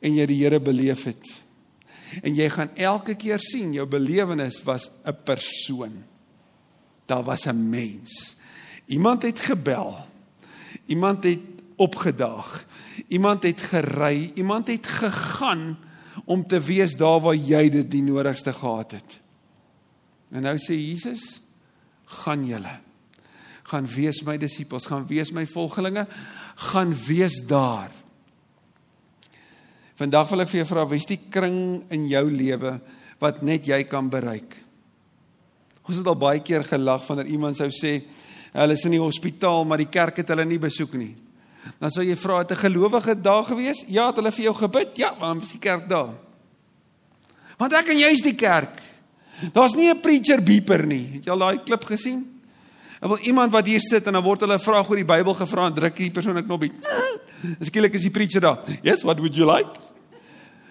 en 0.00 0.14
jy 0.14 0.26
die 0.26 0.42
Here 0.42 0.60
beleef 0.60 1.04
het. 1.04 1.42
En 2.22 2.34
jy 2.34 2.50
gaan 2.50 2.70
elke 2.74 3.14
keer 3.14 3.38
sien 3.38 3.72
jou 3.72 3.86
belewenis 3.86 4.62
was 4.62 4.90
'n 5.04 5.16
persoon. 5.24 6.04
Daar 7.06 7.24
was 7.24 7.46
'n 7.46 7.68
mens. 7.70 8.36
Iemand 8.86 9.22
het 9.22 9.40
gebel. 9.40 9.96
Iemand 10.86 11.24
het 11.24 11.40
opgedaag. 11.76 12.66
Iemand 13.08 13.42
het 13.42 13.60
gery. 13.60 14.30
Iemand 14.34 14.68
het 14.68 14.86
gegaan 14.86 15.78
om 16.24 16.46
te 16.46 16.60
wees 16.60 16.96
daar 16.96 17.20
waar 17.20 17.34
jy 17.34 17.68
dit 17.68 17.90
die 17.90 18.02
nodigste 18.02 18.52
gehad 18.52 18.90
het. 18.90 19.23
En 20.34 20.42
nou 20.42 20.56
sê 20.58 20.74
Jesus, 20.74 21.38
gaan 22.22 22.42
julle 22.46 22.80
gaan 23.70 23.86
wees 23.88 24.20
my 24.26 24.36
disippels, 24.40 24.88
gaan 24.90 25.06
wees 25.08 25.32
my 25.34 25.44
volgelinge, 25.48 26.04
gaan 26.70 26.92
wees 27.06 27.40
daar. 27.48 27.92
Vandag 29.98 30.28
wil 30.32 30.44
ek 30.44 30.50
vir 30.52 30.60
jou 30.60 30.68
vra, 30.68 30.84
wie 30.90 31.00
is 31.00 31.08
die 31.08 31.20
kring 31.32 31.56
in 31.94 32.06
jou 32.10 32.24
lewe 32.28 32.76
wat 33.22 33.42
net 33.46 33.68
jy 33.70 33.80
kan 33.88 34.10
bereik? 34.12 34.56
Ons 35.84 36.00
het 36.00 36.08
al 36.08 36.18
baie 36.18 36.42
keer 36.44 36.64
gelag 36.66 37.04
wanneer 37.08 37.30
iemand 37.32 37.60
sou 37.60 37.70
sê, 37.72 37.98
hulle 38.54 38.76
is 38.76 38.84
in 38.86 38.96
die 38.96 39.02
hospitaal, 39.02 39.64
maar 39.68 39.80
die 39.80 39.90
kerk 39.92 40.20
het 40.22 40.32
hulle 40.32 40.46
nie 40.48 40.60
besoek 40.62 40.96
nie. 40.98 41.12
Dan 41.80 41.92
sou 41.92 42.04
jy 42.04 42.16
vra, 42.20 42.42
het 42.42 42.52
'n 42.52 42.64
gelowige 42.68 43.14
daar 43.20 43.44
gewees? 43.44 43.84
Ja, 43.88 44.08
het 44.08 44.16
hulle 44.16 44.32
vir 44.32 44.44
jou 44.44 44.54
gebid? 44.54 44.96
Ja, 44.96 45.14
waarom 45.18 45.40
is 45.40 45.52
die 45.52 45.58
kerk 45.58 45.88
daar? 45.88 46.14
Want 47.56 47.72
ek 47.72 47.88
en 47.88 47.98
jy 47.98 48.10
is 48.12 48.20
die 48.20 48.36
kerk. 48.36 48.93
Daar's 49.52 49.74
nie 49.74 49.90
'n 49.90 50.00
preacher 50.00 50.42
beeper 50.42 50.86
nie. 50.86 51.08
Het 51.12 51.24
jy 51.24 51.30
al 51.30 51.38
daai 51.38 51.62
klip 51.64 51.84
gesien? 51.84 52.40
En 53.00 53.08
wil 53.08 53.18
iemand 53.18 53.52
wat 53.52 53.66
hier 53.66 53.80
sit 53.80 54.06
en 54.06 54.12
dan 54.12 54.22
word 54.22 54.40
hulle 54.40 54.58
vraag 54.58 54.88
oor 54.88 54.96
die 54.96 55.04
Bybel 55.04 55.34
gevra 55.34 55.66
en 55.66 55.74
druk 55.74 55.96
die 55.96 56.10
persoon 56.10 56.38
'n 56.38 56.44
knoppie. 56.44 56.72
Skielik 57.66 57.94
is 57.94 58.02
die 58.02 58.10
preacher 58.10 58.40
daar. 58.40 58.58
Yes, 58.82 59.02
what 59.02 59.18
would 59.18 59.36
you 59.36 59.46
like? 59.46 59.68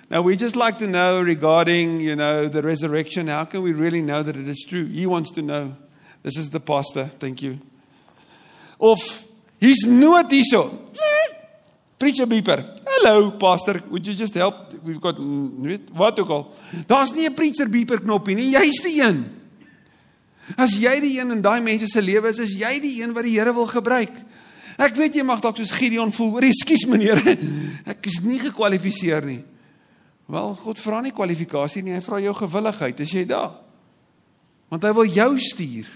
Now 0.09 0.21
we 0.21 0.35
just 0.35 0.55
like 0.55 0.77
to 0.77 0.87
know 0.87 1.21
regarding, 1.21 1.99
you 2.01 2.15
know, 2.15 2.47
the 2.47 2.61
resurrection. 2.61 3.27
How 3.27 3.45
can 3.45 3.61
we 3.61 3.73
really 3.73 4.01
know 4.01 4.23
that 4.23 4.35
it 4.35 4.47
is 4.47 4.65
true? 4.67 4.85
He 4.85 5.05
wants 5.05 5.31
to 5.31 5.41
know. 5.41 5.75
This 6.23 6.37
is 6.37 6.49
the 6.49 6.59
pastor. 6.59 7.09
Thank 7.19 7.41
you. 7.41 7.59
Of 8.79 9.23
he's 9.59 9.85
nooit 9.85 10.31
hierso. 10.31 10.79
Preacher 12.03 12.27
beeper. 12.27 12.59
Hello 12.83 13.31
pastor, 13.31 13.81
would 13.89 14.05
you 14.05 14.13
just 14.13 14.33
help? 14.33 14.73
We've 14.83 14.99
got 14.99 15.15
weet 15.63 15.87
wat 15.95 16.19
ook 16.19 16.29
al. 16.29 16.51
Daar's 16.85 17.13
nie 17.15 17.29
'n 17.29 17.33
preacher 17.33 17.69
beeper 17.69 18.01
knoppie 18.01 18.35
nie. 18.35 18.49
Jy's 18.51 18.81
die 18.83 19.01
een. 19.01 19.23
As 20.57 20.75
jy 20.75 20.99
die 20.99 21.19
een 21.19 21.31
in 21.31 21.41
daai 21.41 21.61
mense 21.61 21.87
se 21.87 22.01
lewe 22.01 22.27
is, 22.27 22.39
is 22.39 22.57
jy 22.59 22.79
die 22.79 23.01
een 23.01 23.13
wat 23.13 23.23
die 23.23 23.39
Here 23.39 23.53
wil 23.53 23.67
gebruik. 23.67 24.11
Ek 24.77 24.95
weet 24.95 25.15
jy 25.15 25.23
mag 25.23 25.39
dalk 25.39 25.55
soos 25.57 25.71
Gideon 25.71 26.11
voel, 26.11 26.33
oor 26.33 26.43
ekskuus 26.43 26.85
meneer. 26.85 27.37
Ek 27.91 28.05
is 28.05 28.19
nie 28.21 28.39
gekwalifiseer 28.39 29.23
nie. 29.25 29.43
Wel, 30.25 30.55
God 30.55 30.79
vra 30.79 31.01
nie 31.01 31.11
kwalifikasie 31.11 31.83
nie, 31.83 31.93
hy 31.93 32.01
vra 32.01 32.19
jou 32.19 32.33
gewilligheid. 32.33 32.99
Is 32.99 33.11
jy 33.11 33.25
daar? 33.25 33.55
Want 34.69 34.83
hy 34.83 34.91
wil 34.91 35.05
jou 35.05 35.39
stuur. 35.39 35.87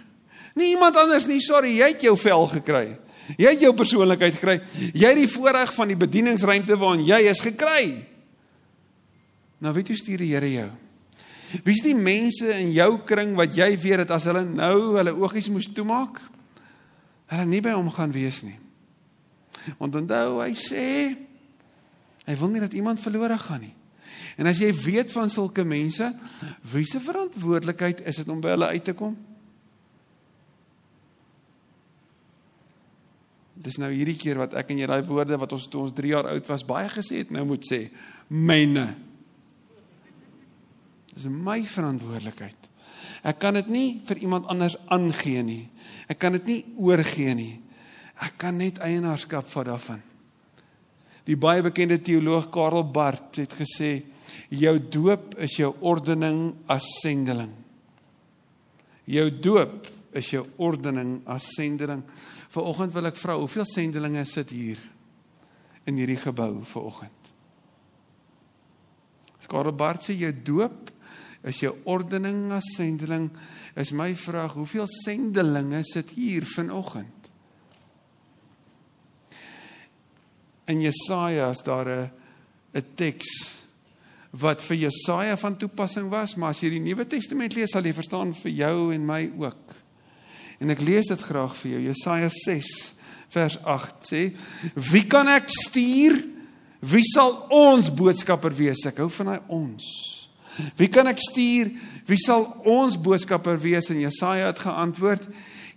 Nie 0.55 0.69
iemand 0.69 0.95
anders 0.95 1.27
nie. 1.27 1.41
Sorry, 1.41 1.75
jy 1.75 1.87
het 1.87 2.01
jou 2.01 2.15
vel 2.17 2.47
gekry. 2.47 2.97
Jy 3.35 3.51
het 3.51 3.63
jou 3.65 3.73
persoonlikheid 3.75 4.37
gekry. 4.37 4.57
Jy 4.95 5.09
het 5.11 5.19
die 5.19 5.31
voorreg 5.31 5.73
van 5.75 5.91
die 5.91 5.99
bedieningsruimte 5.99 6.77
waarin 6.79 7.03
jy 7.07 7.19
is 7.27 7.43
gekry. 7.43 8.05
Nou 9.63 9.73
weet 9.75 9.91
jy 9.91 9.97
stuur 9.99 10.23
die 10.23 10.31
Here 10.31 10.51
jou. 10.51 10.69
Wie 11.63 11.75
is 11.75 11.83
die 11.83 11.95
mense 11.95 12.51
in 12.59 12.71
jou 12.75 12.91
kring 13.07 13.33
wat 13.39 13.55
jy 13.55 13.69
weet 13.79 14.03
dat 14.03 14.17
as 14.17 14.27
hulle 14.29 14.43
nou 14.47 14.97
hulle 14.97 15.15
oogies 15.15 15.47
moes 15.51 15.69
toemaak, 15.71 16.19
hulle 17.31 17.47
nie 17.47 17.63
by 17.63 17.75
hom 17.75 17.89
gaan 17.91 18.13
wees 18.15 18.41
nie. 18.43 18.57
Want 19.79 19.95
onthou 19.99 20.41
hy 20.41 20.53
sê 20.59 20.87
hy 22.27 22.35
wil 22.35 22.51
nie 22.51 22.63
dat 22.63 22.75
iemand 22.75 22.99
verlore 22.99 23.37
gaan 23.39 23.63
nie. 23.63 23.73
En 24.37 24.49
as 24.51 24.59
jy 24.61 24.69
weet 24.75 25.11
van 25.15 25.31
sulke 25.31 25.63
mense, 25.65 26.11
wie 26.71 26.85
se 26.85 26.99
verantwoordelikheid 27.01 28.03
is 28.07 28.19
dit 28.21 28.29
om 28.29 28.41
by 28.43 28.53
hulle 28.53 28.69
uit 28.75 28.85
te 28.85 28.95
kom? 28.97 29.15
Dis 33.57 33.79
nou 33.81 33.89
hierdie 33.91 34.17
keer 34.19 34.39
wat 34.41 34.53
ek 34.59 34.71
en 34.71 34.81
jy 34.81 34.87
daai 34.89 35.03
woorde 35.07 35.39
wat 35.41 35.53
ons 35.57 35.67
toe 35.71 35.87
ons 35.87 35.95
3 35.97 36.13
jaar 36.13 36.29
oud 36.31 36.49
was 36.49 36.65
baie 36.67 36.89
gesê 36.93 37.23
het 37.23 37.33
nou 37.33 37.45
moet 37.49 37.65
sê 37.65 37.87
myne. 38.29 38.87
Dis 41.13 41.25
my 41.31 41.63
verantwoordelikheid. 41.65 42.67
Ek 43.27 43.39
kan 43.41 43.57
dit 43.57 43.69
nie 43.73 43.87
vir 44.05 44.21
iemand 44.21 44.45
anders 44.51 44.77
aangee 44.93 45.41
nie. 45.43 45.63
Ek 46.07 46.19
kan 46.21 46.37
dit 46.37 46.45
nie 46.47 46.59
oorgee 46.77 47.33
nie. 47.35 47.55
Ek 48.23 48.37
kan 48.41 48.57
net 48.57 48.79
eienaarskap 48.83 49.49
vat 49.49 49.67
daarvan. 49.71 50.03
Die 51.27 51.35
baie 51.35 51.63
bekende 51.65 51.97
teoloog 51.99 52.47
Karel 52.53 52.85
Barth 52.87 53.41
het 53.41 53.53
gesê 53.57 53.91
jou 54.53 54.77
doop 54.79 55.35
is 55.43 55.57
jou 55.59 55.73
ordening 55.81 56.53
as 56.71 56.85
sendeling. 57.01 57.51
Jou 59.07 59.27
doop 59.31 59.87
is 60.17 60.29
jou 60.31 60.45
ordening 60.63 61.19
as 61.27 61.49
sendeling. 61.57 62.03
Vanoggend 62.57 62.95
wil 62.95 63.05
ek 63.11 63.17
vra, 63.21 63.35
hoeveel 63.37 63.67
sendelinge 63.69 64.23
sit 64.25 64.49
hier 64.55 64.79
in 65.85 65.99
hierdie 65.99 66.17
gebou 66.17 66.63
vanoggend? 66.65 67.29
Skarel 69.45 69.75
Bart 69.77 70.07
sê 70.07 70.15
jou 70.17 70.31
doop 70.33 70.89
is 71.47 71.61
jou 71.61 71.75
ordening 71.87 72.49
as 72.55 72.65
sendeling. 72.73 73.29
Is 73.77 73.93
my 73.93 74.09
vraag, 74.17 74.57
hoeveel 74.57 74.89
sendelinge 74.89 75.83
sit 75.85 76.15
hier 76.17 76.47
vanoggend? 76.49 77.29
In 80.67 80.81
Jesaja 80.81 81.51
is 81.53 81.61
daar 81.63 81.87
'n 81.87 82.11
'n 82.73 82.85
teks 82.95 83.29
wat 84.31 84.61
vir 84.61 84.77
Jesaja 84.77 85.37
van 85.37 85.57
toepassing 85.57 86.09
was, 86.09 86.35
maar 86.35 86.49
as 86.49 86.61
jy 86.61 86.69
die 86.69 86.79
Nuwe 86.79 87.07
Testament 87.07 87.53
lees, 87.53 87.71
sal 87.71 87.85
jy 87.85 87.93
verstaan 87.93 88.33
vir 88.33 88.51
jou 88.51 88.93
en 88.93 89.05
my 89.05 89.31
ook. 89.37 89.86
En 90.57 90.73
ek 90.73 90.81
lees 90.81 91.09
dit 91.11 91.21
graag 91.21 91.53
vir 91.61 91.71
jou. 91.75 91.81
Jesaja 91.91 92.29
6 92.33 92.71
vers 93.33 93.57
8 93.63 94.07
sê: 94.09 94.21
"Wie 94.73 95.05
kan 95.05 95.27
ek 95.27 95.49
stuur? 95.49 96.23
Wie 96.79 97.03
sal 97.03 97.45
ons 97.49 97.93
boodskapper 97.93 98.55
wees?" 98.55 98.85
Ek 98.85 98.97
hou 98.97 99.09
van 99.09 99.25
daai 99.25 99.41
ons. 99.47 99.83
Wie 100.75 100.87
kan 100.87 101.07
ek 101.07 101.19
stuur? 101.21 101.71
Wie 102.05 102.17
sal 102.17 102.47
ons 102.65 102.97
boodskapper 102.97 103.59
wees? 103.61 103.89
En 103.89 103.99
Jesaja 103.99 104.45
het 104.49 104.59
geantwoord: 104.59 105.27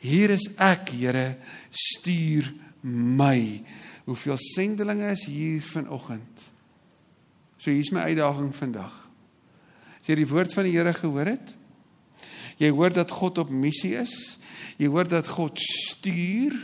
"Hier 0.00 0.30
is 0.30 0.48
ek, 0.56 0.88
Here, 0.88 1.36
stuur 1.70 2.52
my." 2.82 3.62
Hoeveel 4.04 4.38
sendelinge 4.38 5.10
is 5.10 5.24
hier 5.24 5.60
vanoggend? 5.60 6.50
So 7.58 7.70
hier's 7.70 7.90
my 7.90 8.00
uitdaging 8.00 8.54
vandag. 8.56 8.92
As 10.00 10.08
jy 10.08 10.16
die 10.22 10.28
woord 10.28 10.52
van 10.56 10.64
die 10.64 10.72
Here 10.72 10.94
gehoor 10.96 11.26
het, 11.26 11.52
jy 12.56 12.70
hoor 12.72 12.92
dat 12.92 13.10
God 13.10 13.38
op 13.38 13.52
missie 13.52 13.94
is, 14.00 14.39
jy 14.80 14.88
hoor 14.88 15.08
dat 15.08 15.28
God 15.28 15.60
stuur, 15.60 16.56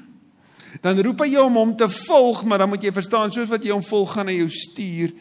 dan 0.81 1.01
roep 1.05 1.21
hy 1.25 1.31
jou 1.35 1.45
om 1.49 1.59
hom 1.61 1.75
te 1.77 1.89
volg, 1.89 2.43
maar 2.49 2.63
dan 2.63 2.71
moet 2.73 2.85
jy 2.85 2.93
verstaan 2.93 3.33
soos 3.33 3.51
wat 3.51 3.65
jy 3.65 3.75
hom 3.75 3.85
volg 3.85 4.15
gaan 4.17 4.31
hy 4.33 4.39
jou 4.41 4.49
stuur. 4.53 5.13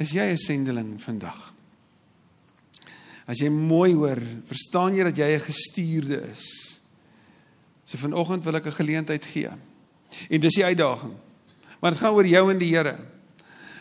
Is 0.00 0.12
jy 0.12 0.32
'n 0.32 0.38
sendeling 0.38 1.00
vandag? 1.00 1.52
As 3.26 3.40
jy 3.40 3.48
mooi 3.48 3.94
hoor, 3.94 4.20
verstaan 4.44 4.96
jy 4.96 5.04
dat 5.04 5.16
jy 5.16 5.36
'n 5.36 5.40
gestuurde 5.40 6.20
is. 6.32 6.44
So 7.86 7.98
vanoggend 7.98 8.44
wil 8.44 8.56
ek 8.56 8.66
'n 8.66 8.80
geleentheid 8.80 9.24
gee. 9.24 9.50
En 10.30 10.40
dis 10.40 10.54
die 10.54 10.64
uitdaging. 10.64 11.14
Maar 11.80 11.90
dit 11.90 12.00
gaan 12.00 12.14
oor 12.14 12.26
jou 12.26 12.50
en 12.50 12.58
die 12.58 12.76
Here. 12.76 13.13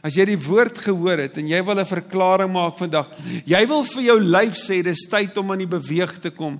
As 0.03 0.17
jy 0.19 0.25
die 0.33 0.39
woord 0.39 0.81
gehoor 0.83 1.21
het 1.23 1.37
en 1.39 1.47
jy 1.47 1.61
wil 1.63 1.79
'n 1.79 1.85
verklaring 1.85 2.51
maak 2.51 2.77
vandag, 2.77 3.07
jy 3.45 3.67
wil 3.67 3.83
vir 3.83 4.03
jou 4.03 4.19
lyf 4.19 4.55
sê 4.59 4.83
dis 4.83 5.07
tyd 5.09 5.37
om 5.37 5.51
aan 5.51 5.63
die 5.63 5.79
beweeg 5.79 6.19
te 6.19 6.29
kom. 6.29 6.59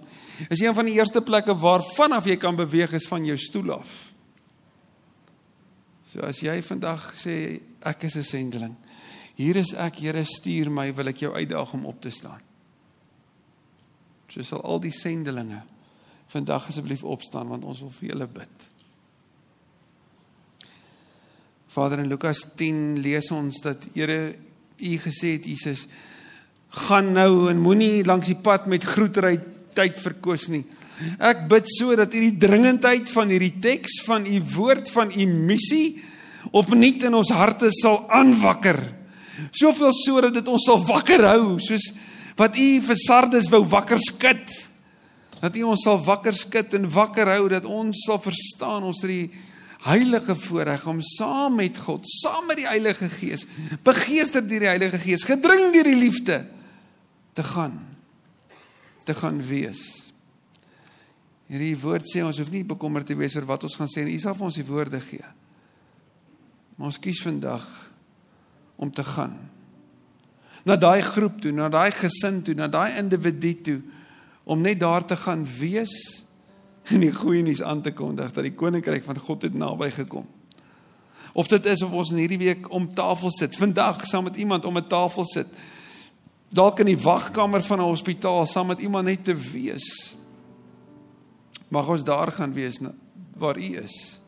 Is 0.49 0.61
een 0.61 0.73
van 0.73 0.85
die 0.85 0.95
eerste 0.95 1.21
plekke 1.21 1.53
waar 1.53 1.83
vanaf 1.95 2.25
jy 2.25 2.37
kan 2.37 2.55
beweeg 2.55 2.93
is 2.93 3.07
van 3.07 3.25
jou 3.25 3.37
stoel 3.37 3.71
af. 3.71 4.13
So 6.05 6.21
as 6.21 6.39
jy 6.39 6.61
vandag 6.61 7.13
sê 7.17 7.59
ek 7.81 8.03
is 8.03 8.15
'n 8.15 8.23
sendeling. 8.23 8.75
Hier 9.35 9.55
is 9.55 9.73
ek, 9.73 9.95
Here, 9.95 10.23
stuur 10.23 10.69
my, 10.71 10.93
wil 10.93 11.07
ek 11.07 11.17
jou 11.17 11.33
uitdaag 11.33 11.73
om 11.73 11.85
op 11.85 12.01
te 12.01 12.09
staan. 12.09 12.41
So 14.29 14.43
sal 14.43 14.61
al 14.61 14.79
die 14.79 14.91
sendelinge 14.91 15.63
vandag 16.27 16.67
asseblief 16.67 17.03
opstaan 17.03 17.47
want 17.47 17.63
ons 17.63 17.79
wil 17.79 17.89
vir 17.89 18.09
julle 18.09 18.27
bid. 18.27 18.72
Vader 21.73 22.03
in 22.03 22.09
Lukas 22.11 22.43
10 22.53 22.99
lees 23.01 23.31
ons 23.33 23.57
dat 23.65 23.87
Here 23.95 24.35
u 24.77 24.97
gesê 25.01 25.31
het 25.39 25.47
Jesus 25.49 25.87
gaan 26.85 27.13
nou 27.15 27.47
en 27.49 27.61
moenie 27.61 28.03
langs 28.05 28.29
die 28.29 28.37
pad 28.37 28.67
met 28.69 28.85
groetery 28.85 29.39
tyd 29.73 29.97
verkoos 29.97 30.51
nie. 30.53 30.61
Ek 31.17 31.47
bid 31.49 31.65
so 31.73 31.95
dat 31.97 32.13
u 32.13 32.19
die 32.21 32.37
dringendheid 32.37 33.09
van 33.09 33.31
hierdie 33.33 33.55
teks 33.63 34.03
van 34.05 34.27
u 34.29 34.37
woord 34.53 34.91
van 34.93 35.09
u 35.17 35.25
missie 35.25 35.97
opnuut 36.53 37.07
in 37.09 37.17
ons 37.17 37.31
harte 37.33 37.71
sal 37.73 38.03
aanwakker. 38.13 38.77
Soveel 39.49 39.95
sodat 39.97 40.37
dit 40.37 40.51
ons 40.53 40.67
sal 40.69 40.83
wakker 40.85 41.25
hou 41.31 41.55
soos 41.57 41.89
wat 42.37 42.53
u 42.53 42.67
vir 42.85 43.01
Sardes 43.01 43.49
wou 43.49 43.63
wakker 43.71 44.01
skud. 44.01 44.53
Dat 45.41 45.57
u 45.57 45.65
ons 45.73 45.87
sal 45.89 45.97
wakker 46.05 46.37
skud 46.37 46.77
en 46.77 46.85
wakker 46.99 47.33
hou 47.33 47.49
dat 47.55 47.65
ons 47.65 48.05
sal 48.05 48.21
verstaan 48.21 48.85
ons 48.85 49.01
het 49.01 49.15
die 49.15 49.49
heilige 49.83 50.35
voorreg 50.39 50.85
om 50.87 51.01
saam 51.03 51.57
met 51.59 51.77
God, 51.77 52.07
saam 52.07 52.45
met 52.47 52.61
die 52.61 52.67
Heilige 52.67 53.09
Gees, 53.11 53.43
begeester 53.83 54.45
deur 54.47 54.63
die 54.63 54.71
Heilige 54.71 54.99
Gees, 55.01 55.25
gedring 55.27 55.73
deur 55.75 55.89
die 55.89 55.99
liefde 55.99 56.45
te 57.33 57.43
gaan 57.43 57.81
te 59.03 59.13
gaan 59.13 59.39
wees. 59.43 59.81
Hierdie 61.51 61.75
woord 61.79 62.07
sê 62.07 62.23
ons 62.23 62.39
hoef 62.39 62.51
nie 62.53 62.63
bekommerd 62.67 63.09
te 63.09 63.17
wees 63.19 63.35
oor 63.37 63.47
wat 63.49 63.65
ons 63.67 63.75
gaan 63.77 63.91
sê 63.91 64.05
nie. 64.05 64.15
U 64.17 64.23
sal 64.23 64.37
vir 64.37 64.47
ons 64.47 64.59
die 64.59 64.67
woorde 64.67 65.01
gee. 65.03 65.31
Maar 66.77 66.89
ons 66.89 67.01
kies 67.03 67.21
vandag 67.23 67.65
om 68.81 68.91
te 68.91 69.03
gaan. 69.05 69.35
Na 70.63 70.77
daai 70.79 71.03
groep 71.03 71.41
toe, 71.43 71.51
na 71.51 71.67
daai 71.71 71.91
gesin 71.93 72.41
toe, 72.45 72.55
na 72.57 72.69
daai 72.71 72.95
individu 73.01 73.53
toe 73.67 73.79
om 74.47 74.63
net 74.63 74.79
daar 74.79 75.05
te 75.07 75.15
gaan 75.19 75.43
wees 75.59 76.22
en 76.91 76.99
die 76.99 77.13
goeie 77.15 77.43
nuus 77.43 77.61
aan 77.63 77.81
te 77.81 77.93
kondig 77.95 78.31
dat 78.31 78.43
die 78.43 78.55
koninkryk 78.55 79.03
van 79.03 79.19
God 79.19 79.41
het 79.41 79.53
naby 79.53 79.89
gekom. 79.91 80.25
Of 81.33 81.47
dit 81.47 81.65
is 81.65 81.81
of 81.81 81.91
ons 81.91 82.11
in 82.11 82.21
hierdie 82.21 82.41
week 82.41 82.67
om 82.71 82.89
tafel 82.93 83.31
sit, 83.31 83.55
vandag 83.57 84.03
saam 84.05 84.27
met 84.29 84.35
iemand 84.35 84.65
om 84.65 84.77
'n 84.77 84.87
tafel 84.87 85.25
sit. 85.25 85.47
Dalk 86.49 86.79
in 86.79 86.85
die 86.85 86.99
wagkamer 86.99 87.63
van 87.63 87.79
'n 87.79 87.89
hospitaal 87.89 88.45
saam 88.45 88.67
met 88.67 88.79
iemand 88.79 89.05
net 89.05 89.23
te 89.23 89.35
wees. 89.35 90.15
Mag 91.67 91.87
ons 91.87 92.03
daar 92.03 92.31
gaan 92.31 92.53
wees 92.53 92.79
waar 93.37 93.57
u 93.57 93.77
is. 93.77 94.19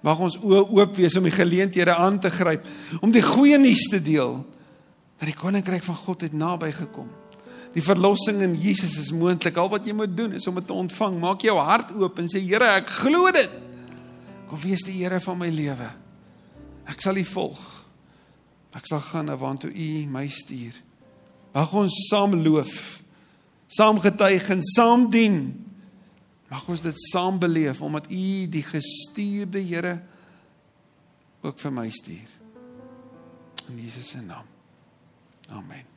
Mag 0.00 0.18
ons 0.18 0.38
oë 0.38 0.70
oop 0.70 0.96
wees 0.96 1.16
om 1.16 1.22
die 1.22 1.32
geleenthede 1.32 1.94
aan 1.94 2.18
te 2.18 2.30
gryp 2.30 2.66
om 3.00 3.10
die 3.10 3.22
goeie 3.22 3.58
nuus 3.58 3.88
te 3.88 4.02
deel 4.02 4.46
dat 5.18 5.28
die 5.28 5.38
koninkryk 5.38 5.82
van 5.82 5.94
God 5.94 6.20
het 6.20 6.32
naby 6.32 6.72
gekom. 6.72 7.21
Die 7.72 7.84
verlossing 7.84 8.42
in 8.44 8.54
Jesus 8.60 8.98
is 9.00 9.12
moontlik. 9.16 9.56
Al 9.56 9.70
wat 9.72 9.86
jy 9.88 9.94
moet 9.96 10.12
doen 10.16 10.36
is 10.36 10.46
om 10.46 10.58
dit 10.60 10.66
te 10.68 10.76
ontvang. 10.76 11.18
Maak 11.22 11.44
jou 11.46 11.56
hart 11.56 11.92
oop 11.96 12.20
en 12.20 12.28
sê 12.28 12.42
Here, 12.44 12.68
ek 12.82 12.90
glo 13.02 13.32
dit. 13.32 13.58
Kom 14.50 14.60
wees 14.60 14.84
die 14.84 14.98
Here 15.00 15.20
van 15.24 15.40
my 15.40 15.48
lewe. 15.52 15.88
Ek 16.92 17.00
sal 17.04 17.20
U 17.20 17.24
volg. 17.32 17.62
Ek 18.76 18.88
sal 18.88 19.02
gaan 19.04 19.28
na 19.30 19.36
waar 19.40 19.58
toe 19.60 19.72
U 19.72 19.90
my 20.12 20.26
stuur. 20.32 20.76
Mag 21.52 21.72
ons 21.76 21.96
saam 22.08 22.32
loof, 22.40 23.02
saam 23.68 24.00
getuig 24.00 24.48
en 24.54 24.62
saam 24.64 25.10
dien. 25.12 25.42
Mag 26.52 26.64
ons 26.68 26.84
dit 26.84 27.04
saam 27.12 27.38
beleef 27.40 27.80
omdat 27.84 28.10
U 28.12 28.24
die 28.52 28.64
gestuurde 28.64 29.60
Here 29.60 29.98
ook 31.42 31.60
vir 31.60 31.72
my 31.72 31.88
stuur. 31.92 32.36
In 33.68 33.80
Jesus 33.80 34.12
se 34.12 34.20
naam. 34.20 34.46
Amen. 35.52 35.91